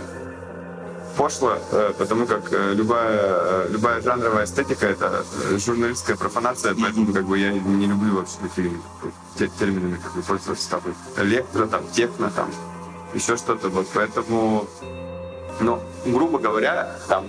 пошло, 1.16 1.58
э, 1.72 1.94
потому 1.98 2.28
как 2.28 2.52
э, 2.52 2.74
любая, 2.74 3.20
э, 3.20 3.68
любая 3.72 4.02
жанровая 4.02 4.46
эстетика— 4.46 4.86
это 4.88 5.24
журналистская 5.58 6.16
профанация, 6.16 6.76
поэтому 6.80 7.12
как 7.14 7.26
бы 7.26 7.38
я 7.40 7.52
не 7.52 7.88
люблю 7.88 8.18
вообще 8.18 8.38
такие 8.42 9.50
терминами 9.60 9.98
как 9.98 10.14
бы 10.14 10.22
пользоваться 10.22 10.70
там 10.70 10.82
электро, 11.18 11.66
там, 11.68 11.82
техно, 11.92 12.30
там, 12.30 12.52
еще 13.14 13.38
что-то. 13.38 13.70
Вот 13.70 13.88
поэтому, 13.94 14.68
ну, 15.62 15.82
грубо 16.06 16.40
говоря, 16.40 16.96
там 17.08 17.26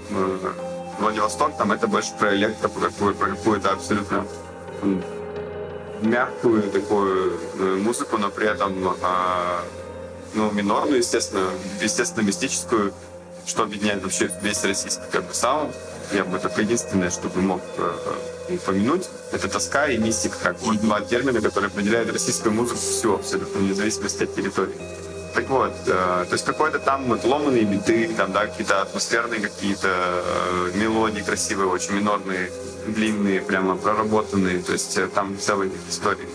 Владивосток, 0.98 1.56
там 1.56 1.72
это 1.72 1.86
больше 1.86 2.12
про 2.18 2.34
электро, 2.34 2.68
про, 2.68 2.88
какую, 2.88 3.14
про 3.14 3.28
какую-то 3.28 3.70
абсолютно 3.70 4.26
мягкую 6.02 6.62
такую 6.70 7.38
музыку, 7.78 8.18
но 8.18 8.30
при 8.30 8.48
этом 8.48 8.72
а, 9.02 9.62
ну, 10.34 10.50
минорную, 10.52 10.98
естественно, 10.98 11.50
естественно, 11.80 12.24
мистическую, 12.24 12.92
что 13.46 13.62
объединяет 13.62 14.02
вообще 14.02 14.30
весь 14.42 14.62
российский 14.64 15.04
как 15.10 15.24
бы 15.26 15.34
саунд. 15.34 15.74
Я 16.12 16.24
бы 16.24 16.38
только 16.38 16.60
единственное, 16.60 17.10
что 17.10 17.28
бы 17.28 17.40
мог 17.40 17.60
э, 17.78 17.92
э, 18.48 18.54
упомянуть, 18.54 19.08
это 19.32 19.48
тоска 19.48 19.88
и 19.88 19.98
мистика, 19.98 20.36
как 20.40 20.60
вот 20.60 20.80
два 20.80 21.00
термина, 21.00 21.40
которые 21.40 21.68
определяют 21.68 22.12
российскую 22.12 22.54
музыку 22.54 22.78
всю 22.78 23.14
абсолютно, 23.14 23.58
вне 23.58 23.74
зависимости 23.74 24.22
от 24.22 24.34
территории. 24.34 24.76
Так 25.34 25.48
вот, 25.48 25.74
э, 25.86 25.92
то 25.92 26.32
есть 26.32 26.44
какой-то 26.44 26.78
там 26.78 27.06
вот, 27.06 27.24
ломаные 27.24 27.64
биты, 27.64 28.08
там, 28.16 28.32
да, 28.32 28.46
какие-то 28.46 28.82
атмосферные 28.82 29.40
какие-то 29.40 29.88
э, 29.88 30.70
мелодии 30.74 31.22
красивые, 31.22 31.68
очень 31.68 31.94
минорные, 31.94 32.52
длинные, 32.86 33.40
прямо 33.40 33.76
проработанные, 33.76 34.60
то 34.60 34.72
есть 34.72 34.96
э, 34.98 35.08
там 35.08 35.38
целые 35.38 35.70
истории. 35.88 36.28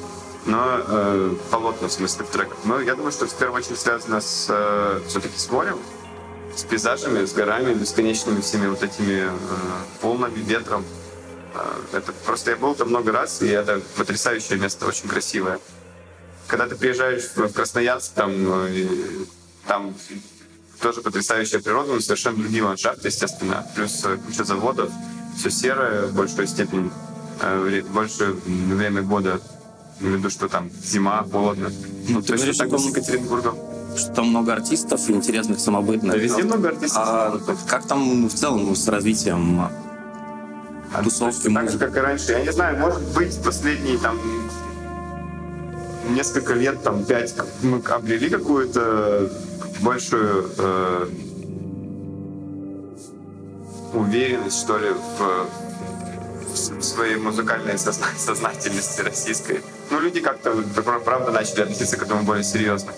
Но 0.45 0.63
э, 0.87 1.35
полотна, 1.51 1.87
в 1.87 1.91
смысле, 1.91 2.25
в 2.25 2.29
треках. 2.29 2.57
Но 2.65 2.79
я 2.79 2.95
думаю, 2.95 3.11
что 3.11 3.27
в 3.27 3.33
первую 3.33 3.61
очередь 3.61 3.79
связано 3.79 4.21
с, 4.21 4.47
э, 4.49 5.01
все-таки 5.07 5.37
с 5.37 5.49
морем, 5.49 5.77
с 6.55 6.63
пейзажами, 6.63 7.25
с 7.25 7.33
горами, 7.33 7.73
бесконечными 7.73 8.41
всеми 8.41 8.67
вот 8.67 8.83
этими 8.83 9.27
э, 9.27 9.31
волнами, 10.01 10.37
ветром. 10.37 10.83
Э, 11.53 11.97
это 11.97 12.11
просто 12.25 12.51
я 12.51 12.57
был 12.57 12.73
там 12.75 12.89
много 12.89 13.11
раз, 13.11 13.41
и 13.41 13.47
это 13.47 13.81
потрясающее 13.95 14.57
место, 14.57 14.85
очень 14.87 15.07
красивое. 15.07 15.59
Когда 16.47 16.67
ты 16.67 16.75
приезжаешь 16.75 17.29
в 17.35 17.53
Красноярск, 17.53 18.13
там, 18.13 18.31
э, 18.31 18.87
там 19.67 19.95
тоже 20.81 21.01
потрясающая 21.01 21.59
природа, 21.59 21.93
но 21.93 21.99
совершенно 21.99 22.37
другие 22.37 22.63
ландшафты, 22.63 23.07
естественно. 23.07 23.65
Плюс 23.75 24.05
куча 24.25 24.43
заводов, 24.43 24.91
все 25.35 25.49
серое 25.49 26.07
в 26.07 26.15
большой 26.15 26.47
степени, 26.47 26.91
э, 27.41 27.81
больше 27.93 28.35
время 28.45 29.01
года. 29.01 29.39
В 29.99 30.05
виду, 30.05 30.29
что 30.31 30.47
там 30.47 30.69
зима, 30.83 31.23
холодно. 31.31 31.69
Ну, 32.09 32.21
ты 32.21 32.35
говоришь, 32.35 32.57
так 32.57 32.69
с 32.77 32.85
Екатеринбургом 32.87 33.55
что 33.95 34.13
там 34.13 34.29
много 34.29 34.53
артистов 34.53 35.09
интересных, 35.09 35.59
самобытных. 35.59 36.13
Да, 36.13 36.17
везде 36.17 36.43
много 36.43 36.69
артистов. 36.69 37.03
А 37.05 37.39
как 37.67 37.85
там 37.85 38.27
в 38.27 38.33
целом 38.33 38.73
с 38.75 38.87
развитием 38.87 39.61
а, 40.93 41.03
тусовки? 41.03 41.53
Так 41.53 41.69
же, 41.69 41.77
как 41.77 41.97
и 41.97 41.99
раньше. 41.99 42.31
Я 42.31 42.41
не 42.41 42.51
знаю, 42.51 42.77
может 42.79 43.01
быть, 43.13 43.37
последние 43.43 43.97
там 43.97 44.17
несколько 46.09 46.53
лет, 46.53 46.81
там, 46.83 47.03
пять, 47.03 47.33
мы 47.61 47.79
обрели 47.79 48.29
какую-то 48.29 49.31
большую 49.81 50.49
э, 50.57 51.07
уверенность, 53.93 54.59
что 54.59 54.77
ли, 54.77 54.89
в, 54.89 55.47
в 56.51 56.83
своей 56.83 57.15
музыкальной 57.15 57.77
созна 57.77 58.07
сознательности 58.17 59.01
российской. 59.01 59.61
Ну, 59.89 59.99
люди 59.99 60.19
как-то, 60.19 60.51
правда, 61.03 61.31
начали 61.31 61.61
относиться 61.61 61.97
к 61.97 62.03
этому 62.03 62.23
более 62.23 62.43
серьезно. 62.43 62.93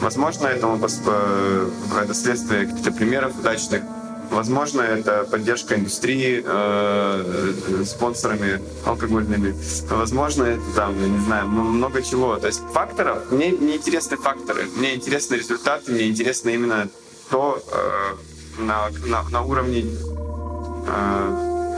Возможно, 0.00 0.48
этому 0.48 0.76
это 0.76 2.14
следствие 2.14 2.66
каких-то 2.66 2.92
примеров 2.92 3.38
удачных. 3.38 3.82
Возможно, 4.30 4.80
это 4.80 5.24
поддержка 5.30 5.76
индустрии 5.76 6.42
э, 6.44 7.84
спонсорами 7.84 8.60
алкогольными. 8.84 9.54
Возможно, 9.90 10.44
это 10.44 10.62
там, 10.74 11.00
я 11.00 11.08
не 11.08 11.18
знаю, 11.20 11.46
много 11.46 12.02
чего. 12.02 12.36
То 12.36 12.48
есть 12.48 12.60
факторов, 12.72 13.30
мне 13.30 13.50
не 13.50 13.76
интересны 13.76 14.16
факторы, 14.16 14.66
мне 14.76 14.94
интересны 14.94 15.36
результаты, 15.36 15.92
мне 15.92 16.08
интересно 16.08 16.50
именно 16.50 16.88
то 17.30 17.62
э, 17.70 18.62
на, 18.62 18.90
на, 19.06 19.22
на 19.28 19.42
уровне 19.42 19.82
э, 19.82 20.13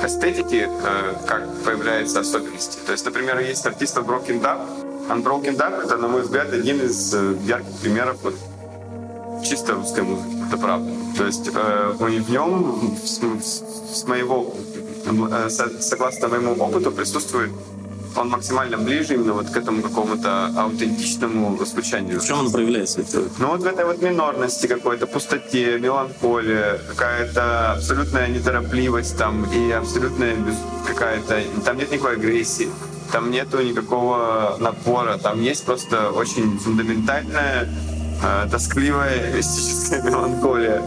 эстетики, 0.04 0.68
э, 0.68 1.14
как 1.26 1.48
появляются 1.64 2.20
особенности. 2.20 2.78
То 2.84 2.92
есть, 2.92 3.04
например, 3.04 3.38
есть 3.40 3.66
артист 3.66 3.96
Broken 3.98 4.40
Dub, 4.40 4.58
Unbroken 5.08 5.56
Duck— 5.56 5.84
это, 5.84 5.96
на 5.96 6.08
мой 6.08 6.22
взгляд, 6.22 6.52
один 6.52 6.80
из 6.80 7.14
э, 7.14 7.36
ярких 7.44 7.76
примеров 7.80 8.16
вот, 8.22 8.34
чисто 9.44 9.75
русской 9.75 10.02
музыки. 10.02 10.34
Это 10.48 10.58
правда. 10.58 10.90
То 11.16 11.26
есть 11.26 11.48
э, 11.54 11.92
в 11.98 12.30
нем, 12.30 12.96
с, 13.04 13.20
с 13.94 14.04
моего, 14.06 14.52
э, 15.06 15.48
согласно 15.48 16.28
моему 16.28 16.52
опыту, 16.52 16.90
присутствует 16.90 17.50
он 18.16 18.28
максимально 18.28 18.78
ближе 18.78 19.14
именно 19.14 19.32
вот 19.32 19.50
к 19.50 19.56
этому 19.56 19.82
какому-то 19.82 20.52
аутентичному 20.56 21.64
звучанию. 21.64 22.20
В 22.20 22.26
чем 22.26 22.40
он 22.40 22.52
проявляется? 22.52 23.04
Ну 23.38 23.49
вот 23.49 23.62
в 23.62 23.66
этой 23.66 23.85
вот 23.85 24.02
минорности 24.02 24.66
какой-то, 24.66 25.06
пустоте, 25.06 25.78
меланхолия, 25.78 26.78
какая-то 26.88 27.73
абсолютная 27.73 28.28
неторопливость 28.28 29.16
там 29.16 29.44
и 29.52 29.70
абсолютная 29.70 30.37
какая-то... 30.87 31.42
Там 31.64 31.76
нет 31.76 31.92
никакой 31.92 32.14
агрессии 32.14 32.68
там 33.12 33.30
нету 33.30 33.62
никакого 33.62 34.56
напора, 34.58 35.16
там 35.16 35.40
есть 35.40 35.64
просто 35.64 36.11
очень 36.11 36.58
фундаментальная, 36.58 37.68
э, 38.23 38.49
тоскливая 38.50 39.32
мистическая 39.35 40.02
меланхолия, 40.02 40.82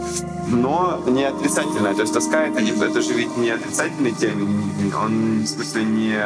но 0.48 1.02
не 1.06 1.24
отрицательная. 1.24 1.94
То 1.94 2.02
есть 2.02 2.14
тоска 2.14 2.46
это, 2.46 2.60
не, 2.60 2.70
это 2.70 3.02
же 3.02 3.12
ведь 3.14 3.36
не 3.36 3.50
отрицательный 3.50 4.12
термин, 4.12 4.94
он 4.94 5.42
в 5.42 5.46
смысле 5.46 5.84
не, 5.84 6.18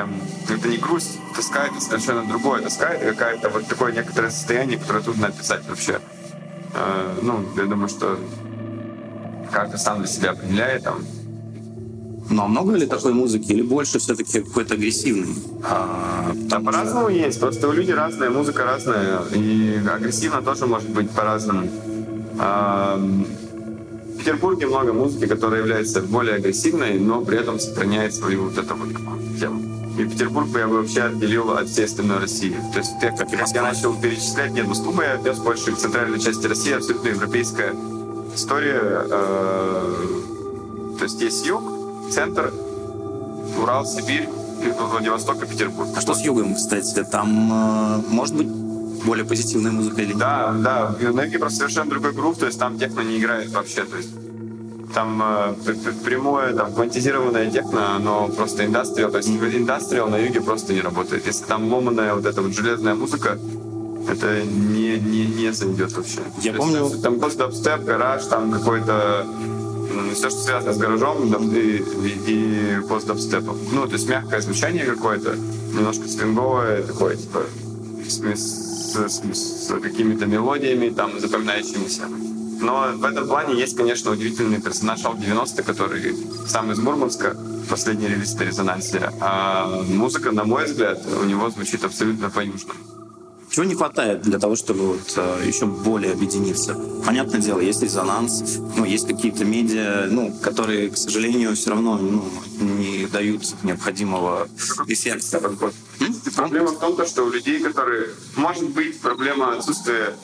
это 0.48 0.68
не 0.68 0.76
грусть, 0.76 1.18
тоска 1.34 1.66
это 1.66 1.80
совершенно 1.80 2.24
другое. 2.24 2.62
Тоска 2.62 2.90
это 2.90 3.12
какая-то 3.12 3.48
вот 3.50 3.66
такое 3.66 3.92
некоторое 3.92 4.30
состояние, 4.30 4.78
которое 4.78 5.02
трудно 5.02 5.28
описать 5.28 5.66
вообще. 5.68 6.00
Э, 6.74 7.18
ну, 7.22 7.44
я 7.56 7.64
думаю, 7.64 7.88
что 7.88 8.18
каждый 9.52 9.78
сам 9.78 9.98
для 9.98 10.08
себя 10.08 10.30
определяет 10.30 10.84
там, 10.84 11.04
ну 12.30 12.42
а 12.42 12.48
много 12.48 12.74
ли 12.74 12.86
такой 12.86 13.12
музыки 13.12 13.52
или 13.52 13.62
больше 13.62 13.98
все-таки 13.98 14.40
какой-то 14.40 14.74
агрессивный? 14.74 15.34
А, 15.62 16.34
там 16.50 16.64
по-разному 16.64 17.08
есть, 17.08 17.38
просто 17.40 17.70
люди 17.70 17.92
разные, 17.92 18.30
музыка 18.30 18.64
разная, 18.64 19.20
и 19.34 19.80
агрессивно 19.86 20.42
тоже 20.42 20.66
может 20.66 20.90
быть 20.90 21.10
по-разному. 21.10 21.68
А, 22.38 23.00
Петербурге 24.24 24.66
много 24.66 24.94
музыки, 24.94 25.26
которая 25.26 25.60
является 25.60 26.00
более 26.00 26.36
агрессивной, 26.36 26.98
но 26.98 27.20
при 27.20 27.38
этом 27.38 27.60
сохраняет 27.60 28.14
свою 28.14 28.44
вот 28.44 28.56
эту 28.56 28.74
вот 28.74 28.88
тему. 29.38 29.60
И 29.98 30.04
Петербург 30.06 30.48
я 30.56 30.66
бы 30.66 30.78
вообще 30.78 31.02
отделил 31.02 31.50
от 31.50 31.68
всей 31.68 31.84
остальной 31.84 32.20
России. 32.20 32.56
То 32.72 32.78
есть 32.78 32.92
я, 33.02 33.10
как 33.10 33.30
я 33.30 33.62
начал 33.62 33.94
перечислять, 33.94 34.52
нет, 34.52 34.66
Москву 34.66 34.98
я 35.02 35.12
отнес 35.12 35.38
больше 35.38 35.72
к 35.72 35.76
центральной 35.76 36.18
части 36.18 36.46
России, 36.46 36.72
абсолютно 36.72 37.08
европейская 37.08 37.74
история. 38.34 38.80
Э, 38.82 39.94
то 40.98 41.04
есть 41.04 41.20
есть 41.20 41.46
юг, 41.46 41.62
центр, 42.10 42.52
Урал, 43.60 43.86
Сибирь, 43.86 44.28
Владивосток 44.78 45.42
и 45.42 45.46
Петербург. 45.46 45.88
А 45.96 46.00
что 46.00 46.14
с 46.14 46.20
югом, 46.22 46.54
кстати? 46.54 47.04
Там 47.04 47.50
э, 47.52 48.02
может 48.08 48.34
быть 48.34 48.48
более 49.04 49.24
позитивная 49.24 49.72
музыка 49.72 50.02
или 50.02 50.14
Да, 50.14 50.52
да. 50.52 50.94
На 51.12 51.24
юге 51.24 51.38
просто 51.38 51.58
совершенно 51.58 51.90
другой 51.90 52.12
групп, 52.12 52.38
то 52.38 52.46
есть 52.46 52.58
там 52.58 52.78
техно 52.78 53.00
не 53.00 53.18
играет 53.18 53.50
вообще. 53.50 53.84
То 53.84 53.96
есть 53.96 54.10
там 54.94 55.20
э, 55.22 55.54
прямое, 56.04 56.54
там, 56.54 56.72
квантизированное 56.72 57.50
техно, 57.50 57.96
оно 57.96 58.28
просто 58.28 58.64
индастриал. 58.64 59.10
То 59.10 59.18
есть 59.18 59.28
индастриал 59.28 60.08
на 60.08 60.16
юге 60.16 60.40
просто 60.40 60.72
не 60.72 60.80
работает. 60.80 61.26
Если 61.26 61.44
там 61.44 61.72
ломаная 61.72 62.14
вот 62.14 62.24
эта 62.24 62.40
вот 62.40 62.52
железная 62.52 62.94
музыка, 62.94 63.38
это 64.08 64.42
не, 64.42 64.98
не, 64.98 65.26
не 65.26 65.52
зайдет 65.52 65.92
вообще. 65.96 66.20
Я 66.42 66.52
То 66.52 66.58
помню... 66.58 66.84
Есть, 66.84 67.02
там 67.02 67.18
постдабстеп, 67.18 67.84
гараж, 67.84 68.24
там 68.26 68.50
какой-то 68.52 69.26
все, 70.14 70.30
что 70.30 70.40
связано 70.40 70.72
с 70.72 70.78
гаражом 70.78 71.32
и, 71.54 71.82
и, 72.06 72.20
и 72.26 72.80
постдабстепом. 72.88 73.58
Ну, 73.72 73.86
то 73.86 73.94
есть 73.94 74.08
мягкое 74.08 74.40
звучание 74.40 74.84
какое-то, 74.84 75.36
немножко 75.72 76.08
свинговое, 76.08 76.82
такое, 76.82 77.16
типа, 77.16 77.42
с, 78.08 78.20
с, 78.20 78.96
с, 78.96 79.66
с 79.66 79.80
какими-то 79.80 80.26
мелодиями, 80.26 80.90
там, 80.90 81.18
запоминающимися. 81.18 82.02
Но 82.60 82.92
в 82.94 83.04
этом 83.04 83.26
плане 83.26 83.60
есть, 83.60 83.76
конечно, 83.76 84.12
удивительный 84.12 84.60
персонаж 84.60 85.04
Ал 85.04 85.16
90 85.16 85.62
который 85.62 86.16
сам 86.46 86.70
из 86.72 86.78
Мурманска, 86.78 87.36
последний 87.68 88.08
релиз 88.08 88.34
на 88.34 88.42
резонансе. 88.44 89.10
А 89.20 89.82
музыка, 89.88 90.30
на 90.30 90.44
мой 90.44 90.64
взгляд, 90.64 91.00
у 91.20 91.24
него 91.24 91.50
звучит 91.50 91.84
абсолютно 91.84 92.30
по-южному. 92.30 92.93
Чего 93.54 93.66
не 93.66 93.76
хватает 93.76 94.22
для 94.22 94.40
того, 94.40 94.56
чтобы 94.56 94.94
вот, 94.94 95.12
э, 95.14 95.44
еще 95.46 95.66
более 95.66 96.10
объединиться? 96.10 96.74
Понятное 97.06 97.40
дело, 97.40 97.60
есть 97.60 97.84
резонанс, 97.84 98.58
ну, 98.76 98.84
есть 98.84 99.06
какие-то 99.06 99.44
медиа, 99.44 100.08
ну, 100.10 100.36
которые, 100.42 100.90
к 100.90 100.96
сожалению, 100.96 101.54
все 101.54 101.70
равно 101.70 101.96
ну, 101.96 102.24
не 102.58 103.06
дают 103.06 103.42
необходимого 103.62 104.48
эффекта. 104.88 105.40
Проблема 106.34 106.72
в 106.72 106.80
том, 106.80 107.06
что 107.06 107.22
у 107.22 107.30
людей, 107.30 107.60
которые... 107.60 108.08
Может 108.34 108.70
быть, 108.70 109.00
проблема 109.00 109.56
отсутствия 109.56 110.16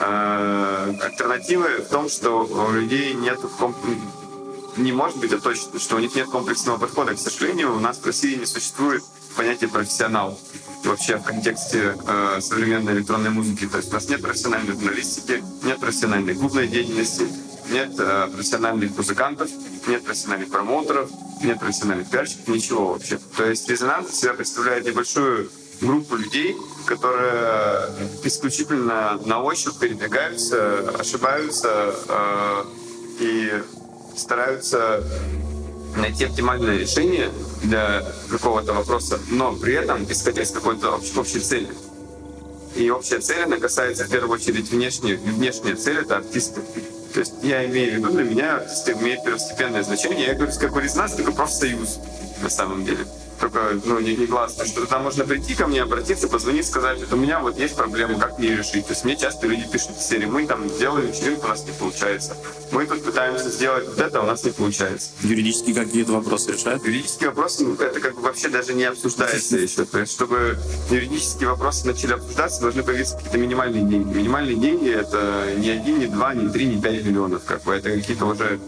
э, 0.00 0.94
альтернативы 1.02 1.84
в 1.86 1.90
том, 1.90 2.08
что 2.08 2.46
у 2.46 2.72
людей 2.72 3.12
нет 3.12 3.38
комп... 3.58 3.76
не 4.78 4.92
может 4.92 5.18
быть, 5.18 5.34
а 5.34 5.38
точно, 5.38 5.78
что 5.78 5.96
у 5.96 5.98
них 5.98 6.14
нет 6.14 6.28
комплексного 6.28 6.78
подхода. 6.78 7.14
К 7.14 7.18
сожалению, 7.18 7.76
у 7.76 7.80
нас 7.80 7.98
в 7.98 8.06
России 8.06 8.34
не 8.34 8.46
существует 8.46 9.04
понятия 9.36 9.68
профессионал 9.68 10.38
вообще 10.84 11.16
в 11.16 11.22
контексте 11.22 11.96
э, 12.06 12.40
современной 12.40 12.94
электронной 12.94 13.30
музыки. 13.30 13.66
То 13.66 13.78
есть 13.78 13.90
у 13.90 13.94
нас 13.94 14.08
нет 14.08 14.22
профессиональной 14.22 14.72
журналистики, 14.72 15.42
нет 15.62 15.80
профессиональной 15.80 16.34
клубной 16.34 16.68
деятельности, 16.68 17.26
нет 17.70 17.92
э, 17.98 18.28
профессиональных 18.32 18.96
музыкантов, 18.96 19.50
нет 19.86 20.04
профессиональных 20.04 20.50
промоутеров, 20.50 21.10
нет 21.42 21.58
профессиональных 21.58 22.08
пиарщиков, 22.10 22.48
ничего 22.48 22.92
вообще. 22.92 23.18
То 23.36 23.46
есть 23.46 23.68
резонанс 23.68 24.12
себя 24.12 24.34
представляет 24.34 24.86
небольшую 24.86 25.50
группу 25.80 26.16
людей, 26.16 26.56
которые 26.86 27.90
исключительно 28.24 29.18
на 29.24 29.42
ощупь 29.42 29.78
передвигаются, 29.78 30.90
ошибаются 30.98 31.94
э, 32.08 32.64
и 33.20 33.62
стараются 34.16 35.04
найти 35.98 36.24
оптимальное 36.24 36.76
решение 36.76 37.30
для 37.62 38.04
какого-то 38.30 38.72
вопроса, 38.72 39.18
но 39.30 39.52
при 39.52 39.74
этом 39.74 40.04
исходя 40.10 40.42
из 40.42 40.50
какой-то 40.50 40.96
общей, 40.96 41.18
общей 41.18 41.40
цели. 41.40 41.68
И 42.76 42.90
общая 42.90 43.18
цель, 43.20 43.42
она 43.42 43.58
касается 43.58 44.04
в 44.04 44.10
первую 44.10 44.32
очередь 44.32 44.70
внешней, 44.70 45.14
внешняя 45.14 45.74
цель— 45.74 45.98
это 46.02 46.18
артисты. 46.18 46.60
То 47.12 47.20
есть 47.20 47.34
я 47.42 47.64
имею 47.66 47.92
в 47.92 47.94
виду, 47.96 48.10
для 48.10 48.24
меня 48.24 48.56
артисты 48.56 48.92
имеют 48.92 49.24
первостепенное 49.24 49.82
значение. 49.82 50.26
Я 50.26 50.34
говорю, 50.34 50.52
как 50.58 50.72
бы 50.72 50.82
резонанс, 50.82 51.14
только 51.14 51.32
профсоюз 51.32 51.98
на 52.42 52.50
самом 52.50 52.84
деле 52.84 53.04
только 53.38 53.80
ну, 53.84 53.98
не, 54.00 54.16
не 54.16 54.26
гласно, 54.26 54.66
что 54.66 54.82
туда 54.82 54.98
можно 54.98 55.24
прийти 55.24 55.54
ко 55.54 55.66
мне, 55.66 55.82
обратиться, 55.82 56.28
позвонить, 56.28 56.66
сказать, 56.66 57.00
что 57.00 57.16
у 57.16 57.18
меня 57.18 57.40
вот 57.40 57.58
есть 57.58 57.76
проблема, 57.76 58.18
как 58.18 58.38
мне 58.38 58.56
решить. 58.56 58.86
То 58.86 58.92
есть 58.92 59.04
мне 59.04 59.16
часто 59.16 59.46
люди 59.46 59.66
пишут 59.70 59.96
в 59.96 60.02
серии, 60.02 60.26
мы 60.26 60.46
там 60.46 60.68
делаем 60.78 61.06
вечеринку, 61.06 61.46
у 61.46 61.48
нас 61.48 61.64
не 61.64 61.72
получается. 61.72 62.36
Мы 62.72 62.86
тут 62.86 63.04
пытаемся 63.04 63.48
сделать 63.50 63.86
вот 63.88 63.98
это, 63.98 64.20
у 64.20 64.26
нас 64.26 64.44
не 64.44 64.50
получается. 64.50 65.10
Юридически 65.22 65.72
какие-то 65.72 66.12
вопросы 66.12 66.52
решают? 66.52 66.84
Юридические 66.84 67.30
вопросы, 67.30 67.64
ну, 67.64 67.74
это 67.74 68.00
как 68.00 68.14
бы 68.14 68.22
вообще 68.22 68.48
даже 68.48 68.74
не 68.74 68.84
обсуждается 68.84 69.56
еще. 69.58 69.84
То 69.84 70.00
есть, 70.00 70.12
чтобы 70.12 70.58
юридические 70.90 71.48
вопросы 71.50 71.86
начали 71.86 72.14
обсуждаться, 72.14 72.60
должны 72.60 72.82
появиться 72.82 73.16
какие-то 73.16 73.38
минимальные 73.38 73.84
деньги. 73.84 74.16
Минимальные 74.16 74.56
деньги— 74.56 74.90
это 74.94 75.54
не 75.56 75.70
один, 75.70 75.98
не 75.98 76.06
два, 76.06 76.34
не 76.34 76.48
три, 76.48 76.66
не 76.66 76.80
пять 76.80 77.04
миллионов. 77.04 77.44
Как 77.44 77.62
бы. 77.62 77.74
Это 77.74 77.90
какие-то 77.90 78.26
уже 78.26 78.58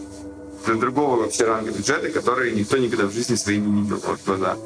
другого 0.65 1.21
вообще 1.21 1.45
ранга 1.45 1.71
бюджета, 1.71 2.09
которые 2.09 2.53
никто 2.53 2.77
никогда 2.77 3.05
в 3.05 3.11
жизни 3.11 3.35
своими 3.35 3.67
не 3.67 3.81
видел 3.83 4.01
вот 4.05 4.19
глаза. 4.25 4.57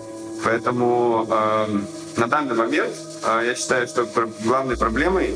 Поэтому 0.43 1.27
э, 1.29 1.79
на 2.17 2.27
данный 2.27 2.55
момент 2.55 2.93
э, 3.23 3.43
я 3.45 3.55
считаю, 3.55 3.87
что 3.87 4.07
главной 4.43 4.77
проблемой 4.77 5.35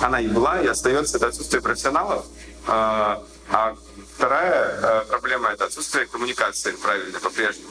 она 0.00 0.20
и 0.20 0.28
была, 0.28 0.60
и 0.60 0.66
остается 0.66 1.18
это 1.18 1.28
отсутствие 1.28 1.60
профессионалов. 1.60 2.24
Э, 2.66 3.18
а 3.50 3.76
вторая 4.16 4.78
э, 4.82 5.04
проблема 5.08 5.50
это 5.50 5.66
отсутствие 5.66 6.06
коммуникации 6.06 6.72
правильной 6.72 7.20
по-прежнему. 7.20 7.70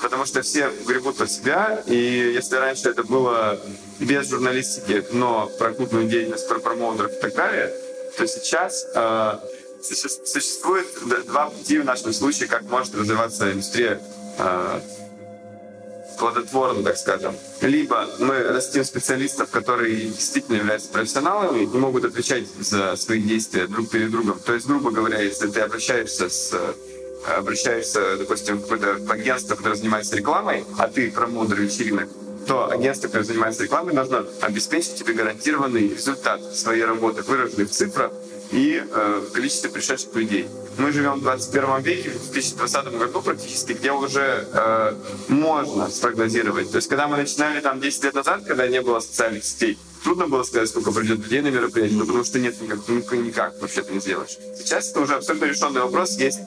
Потому 0.00 0.26
что 0.26 0.42
все 0.42 0.70
гребут 0.86 1.16
под 1.16 1.30
себя, 1.30 1.82
и 1.86 1.96
если 2.34 2.56
раньше 2.56 2.90
это 2.90 3.02
было 3.02 3.58
без 3.98 4.30
журналистики, 4.30 5.04
но 5.10 5.50
про 5.58 5.72
крупную 5.72 6.08
деятельность, 6.08 6.48
про 6.48 6.60
промоутеров 6.60 7.12
и 7.12 7.20
так 7.20 7.34
далее, 7.34 7.74
то 8.16 8.26
сейчас 8.26 8.86
э, 8.94 9.38
Существует 9.82 10.86
два 11.26 11.50
пути 11.50 11.78
в 11.78 11.84
нашем 11.84 12.12
случае, 12.12 12.48
как 12.48 12.62
может 12.64 12.94
развиваться 12.94 13.52
индустрия 13.52 14.00
э, 14.38 14.80
плодотворно, 16.18 16.82
так 16.82 16.96
скажем. 16.96 17.36
Либо 17.60 18.08
мы 18.18 18.42
растим 18.42 18.84
специалистов, 18.84 19.50
которые 19.50 19.96
действительно 19.96 20.56
являются 20.56 20.90
профессионалами 20.90 21.62
и 21.62 21.66
могут 21.66 22.04
отвечать 22.04 22.44
за 22.58 22.96
свои 22.96 23.22
действия 23.22 23.66
друг 23.66 23.88
перед 23.90 24.10
другом. 24.10 24.38
То 24.40 24.54
есть, 24.54 24.66
грубо 24.66 24.90
говоря, 24.90 25.20
если 25.20 25.48
ты 25.48 25.60
обращаешься 25.60 26.28
с 26.28 26.54
обращаешься, 27.36 28.16
допустим, 28.16 28.58
в 28.58 28.62
какое-то 28.62 29.12
агентство, 29.12 29.56
которое 29.56 29.74
занимается 29.74 30.16
рекламой, 30.16 30.64
а 30.78 30.88
ты 30.88 31.10
промоутер 31.10 31.60
вечеринок, 31.60 32.08
то 32.46 32.70
агентство, 32.70 33.08
которое 33.08 33.24
занимается 33.24 33.64
рекламой, 33.64 33.92
должно 33.92 34.24
обеспечить 34.40 34.94
тебе 34.94 35.14
гарантированный 35.14 35.88
результат 35.88 36.40
своей 36.54 36.84
работы, 36.84 37.22
выраженный 37.22 37.66
в 37.66 37.70
цифрах, 37.70 38.12
и 38.50 38.82
э, 38.82 39.22
количестве 39.32 39.70
пришедших 39.70 40.14
людей. 40.14 40.48
Мы 40.78 40.92
живем 40.92 41.14
в 41.14 41.22
21 41.22 41.80
веке, 41.82 42.10
в 42.10 42.32
2020 42.32 42.98
году 42.98 43.22
практически, 43.22 43.72
где 43.72 43.92
уже 43.92 44.46
э, 44.52 44.94
можно 45.28 45.88
спрогнозировать. 45.90 46.70
То 46.70 46.76
есть, 46.76 46.88
когда 46.88 47.08
мы 47.08 47.16
начинали 47.16 47.60
там 47.60 47.80
10 47.80 48.04
лет 48.04 48.14
назад, 48.14 48.44
когда 48.46 48.66
не 48.66 48.80
было 48.80 49.00
социальных 49.00 49.44
сетей, 49.44 49.78
трудно 50.02 50.28
было 50.28 50.42
сказать, 50.44 50.68
сколько 50.68 50.92
придет 50.92 51.18
людей 51.18 51.42
на 51.42 51.48
мероприятие, 51.48 52.00
потому 52.00 52.24
что 52.24 52.38
нет 52.38 52.60
никак, 52.60 52.88
никак, 52.88 53.12
никак 53.18 53.60
вообще 53.60 53.82
ты 53.82 53.92
не 53.92 54.00
сделаешь. 54.00 54.38
Сейчас 54.56 54.90
это 54.90 55.00
уже 55.00 55.14
абсолютно 55.14 55.46
решенный 55.46 55.82
вопрос. 55.82 56.16
Есть 56.16 56.40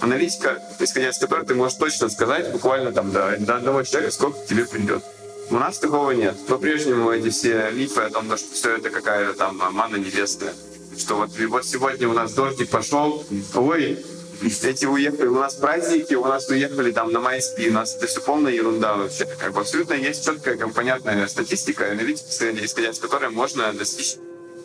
аналитика, 0.00 0.62
исходя 0.78 1.10
из 1.10 1.18
которой 1.18 1.44
ты 1.44 1.54
можешь 1.54 1.76
точно 1.76 2.08
сказать 2.08 2.52
буквально 2.52 2.92
там 2.92 3.10
до, 3.10 3.36
до 3.38 3.56
одного 3.56 3.82
человека, 3.82 4.12
сколько 4.12 4.38
тебе 4.46 4.64
придет. 4.64 5.02
У 5.50 5.54
нас 5.54 5.78
такого 5.78 6.10
нет. 6.12 6.36
По-прежнему 6.46 7.10
эти 7.10 7.30
все 7.30 7.70
мифы 7.72 8.02
о 8.02 8.10
том, 8.10 8.26
что 8.36 8.54
все 8.54 8.76
это 8.76 8.90
какая-то 8.90 9.32
там 9.32 9.56
мана 9.72 9.96
небесная 9.96 10.52
что 11.00 11.16
вот, 11.16 11.30
вот 11.48 11.64
сегодня 11.64 12.08
у 12.08 12.12
нас 12.12 12.32
дождик 12.32 12.68
пошел, 12.68 13.24
ой, 13.54 14.04
эти 14.42 14.86
уехали, 14.86 15.26
у 15.26 15.38
нас 15.38 15.54
праздники, 15.54 16.14
у 16.14 16.24
нас 16.24 16.48
уехали 16.48 16.92
там 16.92 17.12
на 17.12 17.20
майские, 17.20 17.70
у 17.70 17.72
нас 17.72 17.96
это 17.96 18.06
все 18.06 18.20
полная 18.20 18.52
ерунда 18.52 18.96
вообще. 18.96 19.26
Как 19.26 19.52
бы 19.52 19.60
абсолютно 19.60 19.94
есть 19.94 20.24
четкая, 20.24 20.56
как 20.56 20.72
понятная 20.74 21.26
статистика, 21.26 21.90
аналитика, 21.90 22.28
исходя 22.64 22.90
из 22.90 22.98
которой 22.98 23.30
можно 23.30 23.72
достичь 23.72 24.16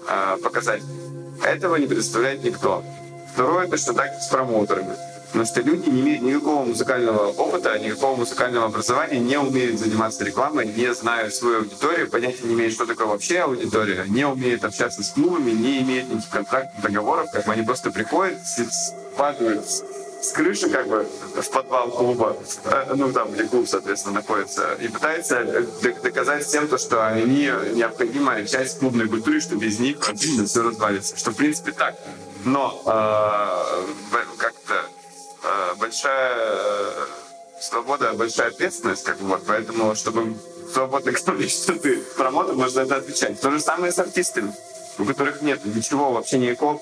э, 0.07 0.37
показателей. 0.41 0.87
Этого 1.43 1.75
не 1.77 1.87
предоставляет 1.87 2.43
никто. 2.43 2.83
Второе, 3.33 3.67
это 3.67 3.77
что 3.77 3.93
так 3.93 4.11
с 4.21 4.27
промоутерами. 4.29 4.95
Потому 5.33 5.47
что 5.47 5.61
люди 5.61 5.89
не 5.89 6.01
имеют 6.01 6.21
никакого 6.21 6.63
музыкального 6.63 7.31
опыта, 7.31 7.79
никакого 7.79 8.17
музыкального 8.17 8.67
образования, 8.67 9.17
не 9.17 9.35
умеют 9.35 9.79
заниматься 9.79 10.23
рекламой, 10.23 10.67
не 10.67 10.93
знают 10.93 11.33
свою 11.33 11.61
аудиторию, 11.61 12.07
понятия 12.07 12.43
не 12.43 12.53
имеют, 12.53 12.75
что 12.75 12.85
такое 12.85 13.07
вообще 13.07 13.39
аудитория, 13.39 14.05
не 14.07 14.27
умеют 14.27 14.63
общаться 14.63 15.01
с 15.01 15.09
клубами, 15.09 15.49
не 15.49 15.81
имеют 15.81 16.09
никаких 16.09 16.29
контрактов, 16.29 16.79
договоров, 16.83 17.31
как 17.31 17.47
бы 17.47 17.51
они 17.51 17.63
просто 17.63 17.89
приходят, 17.89 18.37
падают 19.17 19.65
с 19.65 20.31
крыши 20.33 20.69
как 20.69 20.87
бы 20.87 21.07
в 21.35 21.49
подвал 21.49 21.89
клуба, 21.89 22.37
э, 22.65 22.93
ну 22.95 23.11
там, 23.11 23.31
где 23.31 23.45
клуб, 23.45 23.67
соответственно, 23.67 24.15
находится, 24.15 24.75
и 24.75 24.87
пытаются 24.87 25.39
э, 25.39 25.65
доказать 26.03 26.45
всем 26.45 26.67
то, 26.67 26.77
что 26.77 27.07
они 27.07 27.49
необходимая 27.73 28.45
часть 28.45 28.79
клубной 28.79 29.09
культуры, 29.09 29.41
что 29.41 29.55
без 29.55 29.79
них 29.79 29.97
все 29.99 30.61
развалится. 30.61 31.17
Что, 31.17 31.31
в 31.31 31.35
принципе, 31.35 31.71
так. 31.71 31.95
Но 32.45 32.81
э, 32.85 34.23
как-то 34.37 34.85
большая 35.77 36.35
э, 36.35 37.05
свобода, 37.59 38.13
большая 38.13 38.49
ответственность, 38.49 39.03
как 39.03 39.19
вот, 39.21 39.43
поэтому, 39.45 39.95
чтобы 39.95 40.35
свободно 40.71 41.11
говорить, 41.25 41.51
что 41.51 41.73
ты 41.73 41.97
промотор, 42.17 42.55
можно 42.55 42.81
это 42.81 42.97
отвечать. 42.97 43.39
То 43.39 43.51
же 43.51 43.59
самое 43.59 43.91
с 43.91 43.99
артистами, 43.99 44.53
у 44.97 45.05
которых 45.05 45.41
нет 45.41 45.63
ничего 45.65 46.11
вообще 46.11 46.37
никакого 46.37 46.81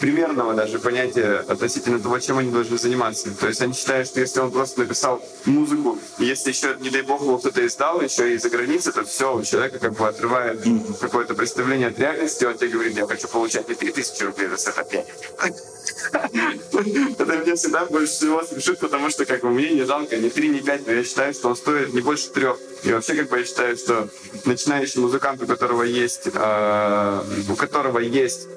примерного 0.00 0.54
даже 0.54 0.78
понятия 0.78 1.44
относительно 1.46 2.00
того, 2.00 2.18
чем 2.18 2.38
они 2.38 2.50
должны 2.50 2.78
заниматься. 2.78 3.30
То 3.38 3.48
есть 3.48 3.60
они 3.60 3.74
считают, 3.74 4.08
что 4.08 4.20
если 4.20 4.40
он 4.40 4.50
просто 4.50 4.80
написал 4.80 5.22
музыку, 5.44 5.98
если 6.18 6.50
еще, 6.50 6.76
не 6.80 6.90
дай 6.90 7.02
бог, 7.02 7.20
его 7.20 7.38
кто-то 7.38 7.64
издал, 7.66 8.00
еще 8.00 8.34
и 8.34 8.38
за 8.38 8.48
границей, 8.48 8.92
то 8.92 9.04
все, 9.04 9.36
у 9.36 9.42
человека 9.42 9.78
как 9.78 9.92
бы 9.92 10.08
отрывает 10.08 10.64
какое-то 11.00 11.34
представление 11.34 11.88
от 11.88 11.98
реальности, 11.98 12.44
он 12.44 12.56
тебе 12.56 12.70
говорит, 12.70 12.96
я 12.96 13.06
хочу 13.06 13.28
получать 13.28 13.68
не 13.68 13.74
3000 13.74 14.22
рублей 14.24 14.48
за 14.48 14.56
сет, 14.58 14.74
а 14.78 14.84
5. 14.84 15.06
Это 17.18 17.36
меня 17.36 17.56
всегда 17.56 17.84
больше 17.84 18.12
всего 18.12 18.42
смешит, 18.42 18.78
потому 18.78 19.10
что 19.10 19.26
как 19.26 19.42
бы 19.42 19.50
мне 19.50 19.70
не 19.70 19.84
жалко 19.84 20.16
ни 20.16 20.30
3, 20.30 20.48
ни 20.48 20.60
5, 20.60 20.86
но 20.86 20.92
я 20.92 21.04
считаю, 21.04 21.34
что 21.34 21.48
он 21.48 21.56
стоит 21.56 21.92
не 21.92 22.00
больше 22.00 22.30
трех. 22.30 22.58
И 22.84 22.92
вообще, 22.92 23.14
как 23.14 23.28
бы 23.28 23.38
я 23.38 23.44
считаю, 23.44 23.76
что 23.76 24.08
начинающий 24.46 25.00
музыкант, 25.00 25.42
у 25.42 25.46
которого 25.46 25.82
есть, 25.82 26.28
э, 26.32 27.22
у 27.50 27.54
которого 27.54 27.98
есть 27.98 28.48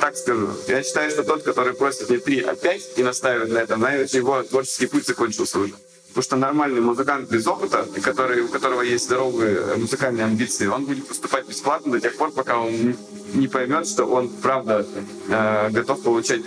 так 0.00 0.16
скажу. 0.16 0.48
Я 0.68 0.82
считаю, 0.82 1.10
что 1.10 1.22
тот, 1.22 1.42
который 1.42 1.74
просит 1.74 2.10
не 2.10 2.18
три, 2.18 2.40
а 2.40 2.54
пять 2.54 2.82
и 2.96 3.02
настаивает 3.02 3.50
на 3.50 3.58
этом, 3.58 3.80
наверное, 3.80 4.08
его 4.12 4.42
творческий 4.42 4.86
путь 4.86 5.06
закончился 5.06 5.58
уже. 5.58 5.74
Потому 6.08 6.24
что 6.24 6.36
нормальный 6.36 6.82
музыкант 6.82 7.30
без 7.30 7.46
опыта, 7.46 7.86
который, 8.02 8.42
у 8.42 8.48
которого 8.48 8.82
есть 8.82 9.04
здоровые 9.04 9.76
музыкальные 9.76 10.26
амбиции, 10.26 10.66
он 10.66 10.84
будет 10.84 11.08
поступать 11.08 11.48
бесплатно 11.48 11.92
до 11.92 12.00
тех 12.00 12.16
пор, 12.16 12.32
пока 12.32 12.58
он 12.58 12.96
не 13.32 13.48
поймет, 13.48 13.86
что 13.88 14.04
он, 14.04 14.28
правда, 14.28 14.86
э, 15.28 15.70
готов 15.70 16.02
получать 16.02 16.42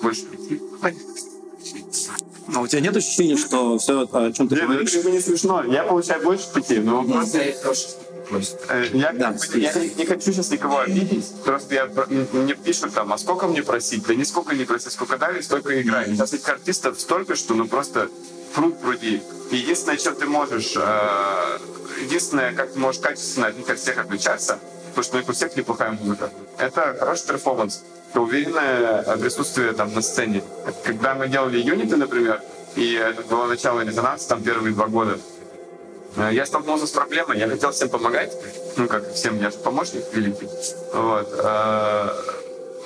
больше. 0.00 0.26
Но 2.46 2.62
у 2.62 2.66
тебя 2.68 2.80
нет 2.80 2.96
ощущения, 2.96 3.36
что 3.36 3.78
все, 3.78 4.08
о 4.12 4.32
чем 4.32 4.48
ты 4.48 4.54
нет, 4.54 4.66
говоришь... 4.66 4.94
Это 4.94 5.10
не 5.10 5.20
смешно. 5.20 5.64
Я 5.64 5.82
получаю 5.84 6.22
больше 6.22 6.52
пяти, 6.52 6.78
но 6.78 7.02
вопрос... 7.02 7.96
Э, 8.68 8.86
я, 8.92 9.12
да. 9.12 9.34
я 9.54 9.72
не, 9.74 9.94
не 9.94 10.06
хочу 10.06 10.32
сейчас 10.32 10.50
никого 10.50 10.80
обидеть, 10.80 11.26
просто 11.44 11.74
я, 11.74 11.90
мне 12.32 12.54
пишут 12.54 12.94
там, 12.94 13.12
а 13.12 13.18
сколько 13.18 13.46
мне 13.46 13.62
просить? 13.62 14.06
Да 14.06 14.14
не 14.14 14.24
сколько 14.24 14.54
не 14.54 14.64
просить, 14.64 14.92
сколько 14.92 15.18
дали, 15.18 15.40
столько 15.40 15.80
играй. 15.80 16.06
Сейчас 16.06 16.32
этих 16.32 16.48
артистов 16.48 17.00
столько, 17.00 17.34
что 17.34 17.54
ну 17.54 17.66
просто 17.66 18.08
пруд 18.54 18.80
пруди. 18.80 19.22
Единственное, 19.50 19.98
что 19.98 20.12
ты 20.12 20.26
можешь, 20.26 20.74
э, 20.76 21.58
единственное, 22.04 22.52
как 22.52 22.72
ты 22.72 22.78
можешь 22.78 23.00
качественно 23.00 23.48
от 23.48 23.58
них 23.58 23.68
от 23.68 23.78
всех 23.78 23.98
отличаться, 23.98 24.58
потому 24.90 25.04
что 25.04 25.16
у 25.16 25.20
них 25.20 25.28
у 25.28 25.32
всех 25.32 25.56
неплохая 25.56 25.92
музыка, 25.92 26.30
это 26.58 26.96
хороший 26.98 27.26
перформанс, 27.28 27.82
это 28.10 28.20
уверенное 28.20 29.16
присутствие 29.16 29.72
там 29.72 29.92
на 29.94 30.02
сцене. 30.02 30.42
Когда 30.84 31.14
мы 31.14 31.28
делали 31.28 31.58
юниты, 31.58 31.96
например, 31.96 32.40
и 32.76 32.94
это 32.94 33.22
было 33.22 33.46
начало 33.46 33.80
резонанса, 33.80 34.28
там 34.28 34.42
первые 34.42 34.72
два 34.72 34.86
года, 34.86 35.18
я 36.16 36.46
столкнулся 36.46 36.86
с 36.86 36.90
проблемой, 36.90 37.38
я 37.38 37.48
хотел 37.48 37.70
всем 37.70 37.88
помогать, 37.88 38.32
ну, 38.76 38.88
как 38.88 39.12
всем, 39.14 39.40
я 39.40 39.50
же 39.50 39.58
помощник 39.58 40.04
великий, 40.12 40.48
вот, 40.92 41.28
э, 41.32 42.08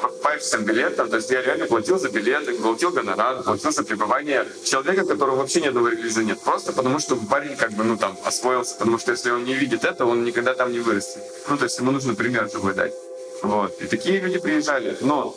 покупаешь 0.00 0.42
всем 0.42 0.64
билет, 0.64 0.96
то 0.96 1.16
есть 1.16 1.30
я 1.30 1.42
реально 1.42 1.66
платил 1.66 1.98
за 1.98 2.10
билеты, 2.10 2.54
платил 2.54 2.90
гонорар, 2.90 3.42
платил 3.42 3.72
за 3.72 3.84
пребывание 3.84 4.46
человека, 4.64 5.04
которого 5.04 5.37
вообще 5.37 5.60
ни 5.60 5.66
одного 5.66 5.88
релиза 5.88 6.22
нет, 6.22 6.40
просто 6.40 6.72
потому 6.72 6.98
что 6.98 7.16
парень 7.16 7.56
как 7.56 7.72
бы, 7.72 7.84
ну, 7.84 7.96
там, 7.96 8.16
освоился, 8.24 8.76
потому 8.78 8.98
что 8.98 9.12
если 9.12 9.30
он 9.30 9.44
не 9.44 9.54
видит 9.54 9.84
это, 9.84 10.06
он 10.06 10.24
никогда 10.24 10.54
там 10.54 10.72
не 10.72 10.80
вырастет. 10.80 11.22
Ну, 11.48 11.56
то 11.56 11.64
есть 11.64 11.78
ему 11.78 11.90
нужно 11.90 12.14
пример 12.14 12.50
живой 12.50 12.74
дать. 12.74 12.92
Вот. 13.42 13.80
И 13.80 13.87
такие 13.87 14.20
люди 14.20 14.38
приезжали. 14.38 14.96
Но 15.00 15.37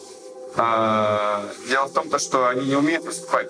э, 0.55 1.43
дело 1.69 1.87
в 1.87 1.93
том, 1.93 2.09
то, 2.09 2.19
что 2.19 2.47
они 2.47 2.65
не 2.65 2.75
умеют 2.75 3.03
выступать. 3.03 3.49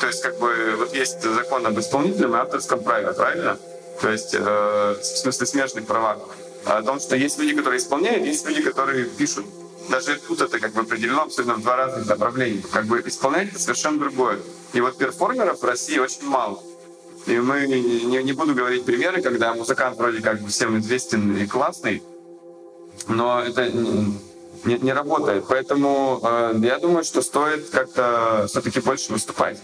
То 0.00 0.06
есть, 0.08 0.22
как 0.22 0.38
бы, 0.38 0.74
вот 0.78 0.92
есть 0.94 1.22
закон 1.22 1.64
об 1.66 1.78
исполнительном 1.78 2.34
и 2.34 2.38
авторском 2.38 2.82
праве, 2.82 3.12
правильно? 3.12 3.58
То 4.02 4.10
есть, 4.10 4.34
э, 4.34 4.96
в 5.00 5.04
смысле, 5.04 5.46
смежных 5.46 5.86
правах. 5.86 6.18
О 6.64 6.82
том, 6.82 6.98
что 6.98 7.16
есть 7.16 7.38
люди, 7.38 7.54
которые 7.54 7.78
исполняют, 7.78 8.26
есть 8.26 8.44
люди, 8.46 8.60
которые 8.60 9.04
пишут. 9.04 9.46
Даже 9.88 10.18
тут 10.26 10.40
это 10.40 10.58
как 10.58 10.72
бы 10.72 10.80
определено 10.80 11.22
абсолютно 11.22 11.54
в 11.54 11.62
два 11.62 11.76
разных 11.76 12.06
направления. 12.08 12.62
Как 12.72 12.86
бы 12.86 13.00
исполнять 13.06 13.50
это 13.50 13.60
совершенно 13.60 14.00
другое. 14.00 14.40
И 14.72 14.80
вот 14.80 14.98
перформеров 14.98 15.60
в 15.60 15.64
России 15.64 15.98
очень 15.98 16.24
мало. 16.24 16.60
И 17.26 17.38
мы 17.38 17.66
не, 17.68 18.22
не 18.24 18.32
буду 18.32 18.54
говорить 18.54 18.84
примеры, 18.84 19.22
когда 19.22 19.54
музыкант 19.54 19.96
вроде 19.96 20.20
как 20.20 20.40
бы 20.40 20.48
всем 20.48 20.78
известен 20.80 21.36
и 21.36 21.46
классный, 21.46 22.02
но 23.06 23.40
это 23.40 23.70
не, 23.70 24.78
не 24.78 24.92
работает. 24.92 25.44
Поэтому 25.48 26.20
э, 26.24 26.54
я 26.62 26.78
думаю, 26.80 27.04
что 27.04 27.22
стоит 27.22 27.70
как-то 27.70 28.46
все-таки 28.48 28.80
больше 28.80 29.12
выступать. 29.12 29.60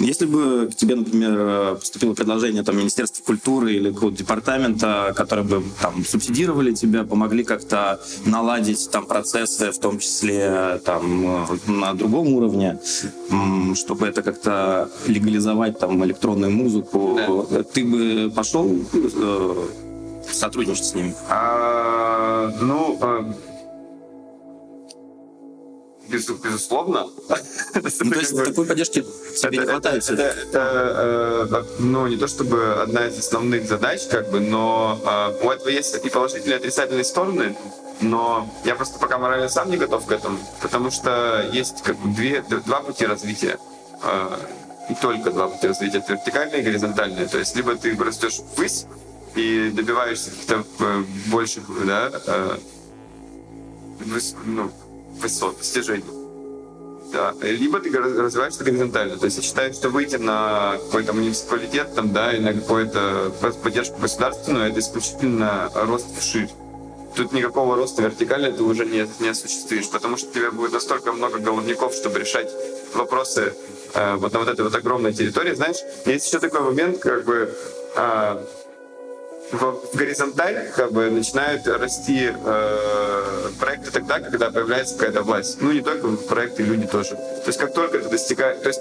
Если 0.00 0.24
бы 0.24 0.68
к 0.72 0.74
тебе, 0.74 0.96
например, 0.96 1.76
поступило 1.76 2.14
предложение 2.14 2.62
там, 2.62 2.78
Министерства 2.78 3.22
культуры 3.22 3.74
или 3.74 3.92
какого-то 3.92 4.16
департамента, 4.16 5.12
которые 5.14 5.44
бы 5.44 5.62
там, 5.80 6.04
субсидировали 6.04 6.72
тебя, 6.72 7.04
помогли 7.04 7.44
как-то 7.44 8.00
наладить 8.24 8.90
там, 8.90 9.04
процессы, 9.04 9.70
в 9.70 9.78
том 9.78 9.98
числе 9.98 10.80
там, 10.86 11.46
на 11.66 11.92
другом 11.92 12.32
уровне, 12.32 12.80
чтобы 13.74 14.06
это 14.06 14.22
как-то 14.22 14.88
легализовать 15.06 15.78
там, 15.78 16.02
электронную 16.04 16.50
музыку, 16.50 17.46
да. 17.50 17.62
ты 17.62 17.84
бы 17.84 18.32
пошел 18.34 18.74
э, 18.94 19.66
сотрудничать 20.32 20.86
с 20.86 20.94
ними? 20.94 21.14
А, 21.28 22.50
ну, 22.60 22.98
а 26.12 26.46
безусловно. 26.46 27.06
Ну, 27.74 28.10
то 28.10 28.18
есть 28.18 28.36
такой 28.44 28.66
поддержки 28.66 29.04
тебе 29.40 29.58
не 29.58 29.66
хватает? 29.66 30.08
Это, 30.08 30.22
это, 30.22 31.46
э, 31.50 31.64
ну, 31.78 32.06
не 32.06 32.16
то 32.16 32.26
чтобы 32.26 32.74
одна 32.82 33.06
из 33.06 33.18
основных 33.18 33.68
задач, 33.68 34.06
как 34.10 34.30
бы, 34.30 34.40
но 34.40 35.00
э, 35.04 35.46
у 35.46 35.50
этого 35.50 35.68
есть 35.68 36.04
и 36.04 36.08
положительные, 36.10 36.56
и 36.56 36.58
отрицательные 36.58 37.04
стороны, 37.04 37.56
но 38.00 38.50
я 38.64 38.74
просто 38.74 38.98
пока 38.98 39.18
морально 39.18 39.48
сам 39.48 39.70
не 39.70 39.76
готов 39.76 40.06
к 40.06 40.12
этому, 40.12 40.38
потому 40.62 40.90
что 40.90 41.48
есть 41.52 41.82
как 41.82 41.96
бы 41.98 42.14
две, 42.14 42.42
два 42.42 42.80
пути 42.80 43.06
развития. 43.06 43.58
Э, 44.02 44.36
и 44.90 44.94
только 44.94 45.30
два 45.30 45.48
пути 45.48 45.68
развития. 45.68 45.98
Это 45.98 46.14
вертикальное 46.14 46.60
и 46.60 46.62
горизонтальное. 46.62 47.28
То 47.28 47.38
есть 47.38 47.54
либо 47.54 47.76
ты 47.76 47.96
растешь 47.96 48.40
ввысь 48.56 48.86
и 49.36 49.70
добиваешься 49.72 50.30
каких-то 50.30 50.64
э, 50.80 51.04
больших, 51.26 51.64
да, 51.86 52.10
э, 52.26 52.58
ну, 54.46 54.70
высот, 55.20 55.58
достижений. 55.58 56.04
Да. 57.12 57.34
Либо 57.42 57.80
ты 57.80 57.90
развиваешься 57.90 58.62
горизонтально. 58.62 59.16
То 59.16 59.24
есть 59.24 59.36
я 59.38 59.42
считаю, 59.42 59.72
что 59.72 59.88
выйти 59.88 60.16
на 60.16 60.78
какой-то 60.86 61.12
муниципалитет 61.12 61.94
там, 61.94 62.12
да, 62.12 62.32
и 62.32 62.40
на 62.40 62.54
какую-то 62.54 63.32
поддержку 63.62 63.98
государственную, 64.00 64.70
это 64.70 64.80
исключительно 64.80 65.70
рост 65.74 66.06
вширь. 66.18 66.48
Тут 67.16 67.32
никакого 67.32 67.74
роста 67.74 68.02
вертикально 68.02 68.52
ты 68.52 68.62
уже 68.62 68.86
не, 68.86 69.04
не 69.18 69.28
осуществишь, 69.28 69.90
потому 69.90 70.16
что 70.16 70.28
у 70.28 70.32
тебя 70.32 70.52
будет 70.52 70.72
настолько 70.72 71.12
много 71.12 71.38
головников, 71.38 71.92
чтобы 71.92 72.20
решать 72.20 72.48
вопросы 72.94 73.52
э, 73.94 74.14
вот 74.14 74.32
на 74.32 74.38
вот 74.38 74.48
этой 74.48 74.64
вот 74.64 74.74
огромной 74.74 75.12
территории. 75.12 75.54
Знаешь, 75.54 75.78
есть 76.06 76.28
еще 76.28 76.38
такой 76.38 76.60
момент, 76.60 76.98
как 76.98 77.24
бы 77.24 77.52
э, 77.96 78.44
в 79.52 79.80
горизонталь 79.94 80.70
как 80.74 80.92
бы 80.92 81.10
начинают 81.10 81.66
расти 81.66 82.32
э, 82.32 83.50
проекты 83.58 83.90
тогда, 83.90 84.20
когда 84.20 84.50
появляется 84.50 84.94
какая-то 84.94 85.22
власть. 85.22 85.58
Ну, 85.60 85.72
не 85.72 85.80
только 85.80 86.08
проекты, 86.08 86.62
люди 86.62 86.86
тоже. 86.86 87.10
То 87.10 87.44
есть 87.46 87.58
как 87.58 87.72
только 87.74 87.98
это 87.98 88.08
достигает... 88.08 88.62
То 88.62 88.68
есть 88.68 88.80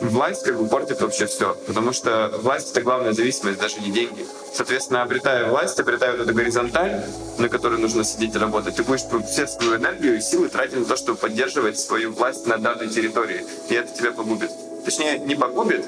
власть 0.00 0.44
как 0.44 0.58
бы 0.58 0.68
портит 0.68 1.00
вообще 1.00 1.26
все. 1.26 1.56
Потому 1.66 1.92
что 1.92 2.32
власть— 2.42 2.70
это 2.72 2.82
главная 2.82 3.12
зависимость, 3.12 3.60
даже 3.60 3.80
не 3.80 3.90
деньги. 3.90 4.26
Соответственно, 4.52 5.02
обретая 5.02 5.46
власть, 5.48 5.78
обретая 5.78 6.12
вот 6.12 6.20
эту 6.20 6.34
горизонталь, 6.34 7.02
на 7.38 7.48
которой 7.48 7.78
нужно 7.78 8.04
сидеть 8.04 8.34
и 8.34 8.38
работать, 8.38 8.76
ты 8.76 8.82
будешь 8.82 9.02
все 9.26 9.46
свою 9.46 9.76
энергию 9.76 10.16
и 10.16 10.20
силы 10.20 10.48
тратить 10.48 10.78
на 10.78 10.84
то, 10.84 10.96
чтобы 10.96 11.18
поддерживать 11.18 11.78
свою 11.78 12.12
власть 12.12 12.46
на 12.46 12.58
данной 12.58 12.88
территории. 12.88 13.44
И 13.68 13.74
это 13.74 13.92
тебя 13.96 14.12
погубит. 14.12 14.50
Точнее, 14.84 15.18
не 15.18 15.34
погубит, 15.34 15.84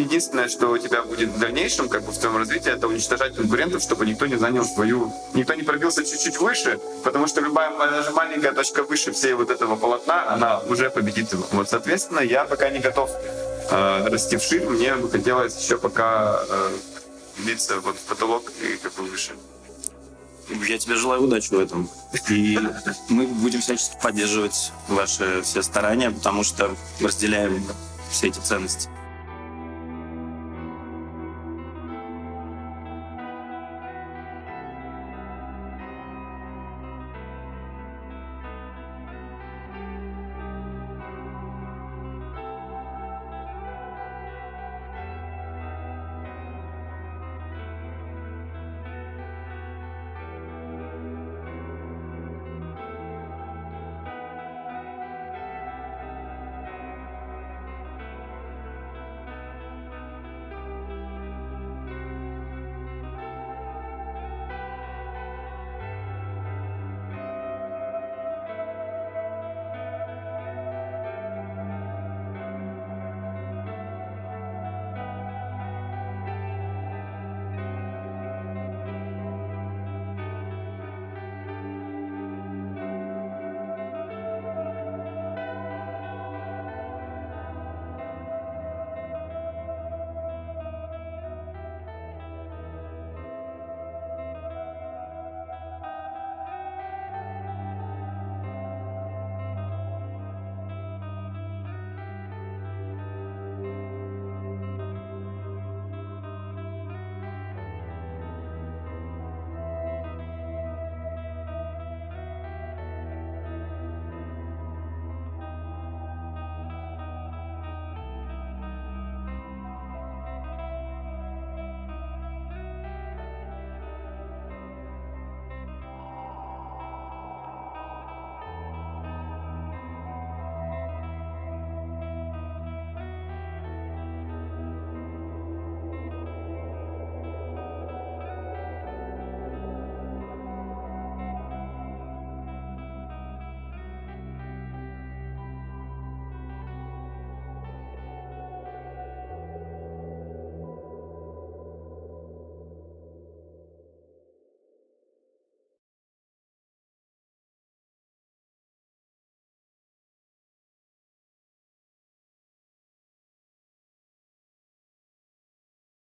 единственное, 0.00 0.48
что 0.48 0.68
у 0.68 0.78
тебя 0.78 1.02
будет 1.02 1.30
в 1.30 1.38
дальнейшем, 1.38 1.88
как 1.88 2.02
бы 2.02 2.12
в 2.12 2.18
твоем 2.18 2.36
развитии, 2.36 2.70
это 2.70 2.88
уничтожать 2.88 3.34
конкурентов, 3.34 3.82
чтобы 3.82 4.06
никто 4.06 4.26
не 4.26 4.36
занял 4.36 4.64
свою, 4.64 5.12
никто 5.34 5.54
не 5.54 5.62
пробился 5.62 6.04
чуть-чуть 6.04 6.38
выше, 6.40 6.78
потому 7.04 7.26
что 7.26 7.40
любая 7.40 7.76
даже 7.78 8.10
маленькая 8.12 8.52
точка 8.52 8.82
выше 8.82 9.12
всей 9.12 9.34
вот 9.34 9.50
этого 9.50 9.76
полотна, 9.76 10.28
она 10.28 10.60
уже 10.60 10.90
победит 10.90 11.32
его. 11.32 11.46
Вот, 11.52 11.68
соответственно, 11.68 12.20
я 12.20 12.44
пока 12.44 12.70
не 12.70 12.80
готов 12.80 13.10
э, 13.70 14.08
расти 14.08 14.36
вширь, 14.36 14.66
мне 14.68 14.94
бы 14.94 15.10
хотелось 15.10 15.56
еще 15.62 15.78
пока 15.78 16.42
э, 16.48 16.70
биться 17.38 17.80
вот 17.80 17.96
в 17.96 18.02
потолок 18.02 18.52
и 18.62 18.76
как 18.76 18.92
бы 18.94 19.04
выше. 19.04 19.32
Я 20.68 20.78
тебе 20.78 20.94
желаю 20.94 21.24
удачи 21.24 21.52
в 21.52 21.58
этом. 21.58 21.90
И 22.28 22.58
мы 23.08 23.26
будем 23.26 23.60
всячески 23.60 23.96
поддерживать 24.00 24.72
ваши 24.88 25.42
все 25.42 25.62
старания, 25.62 26.10
потому 26.10 26.44
что 26.44 26.76
разделяем 27.00 27.64
все 28.10 28.28
эти 28.28 28.38
ценности. 28.38 28.88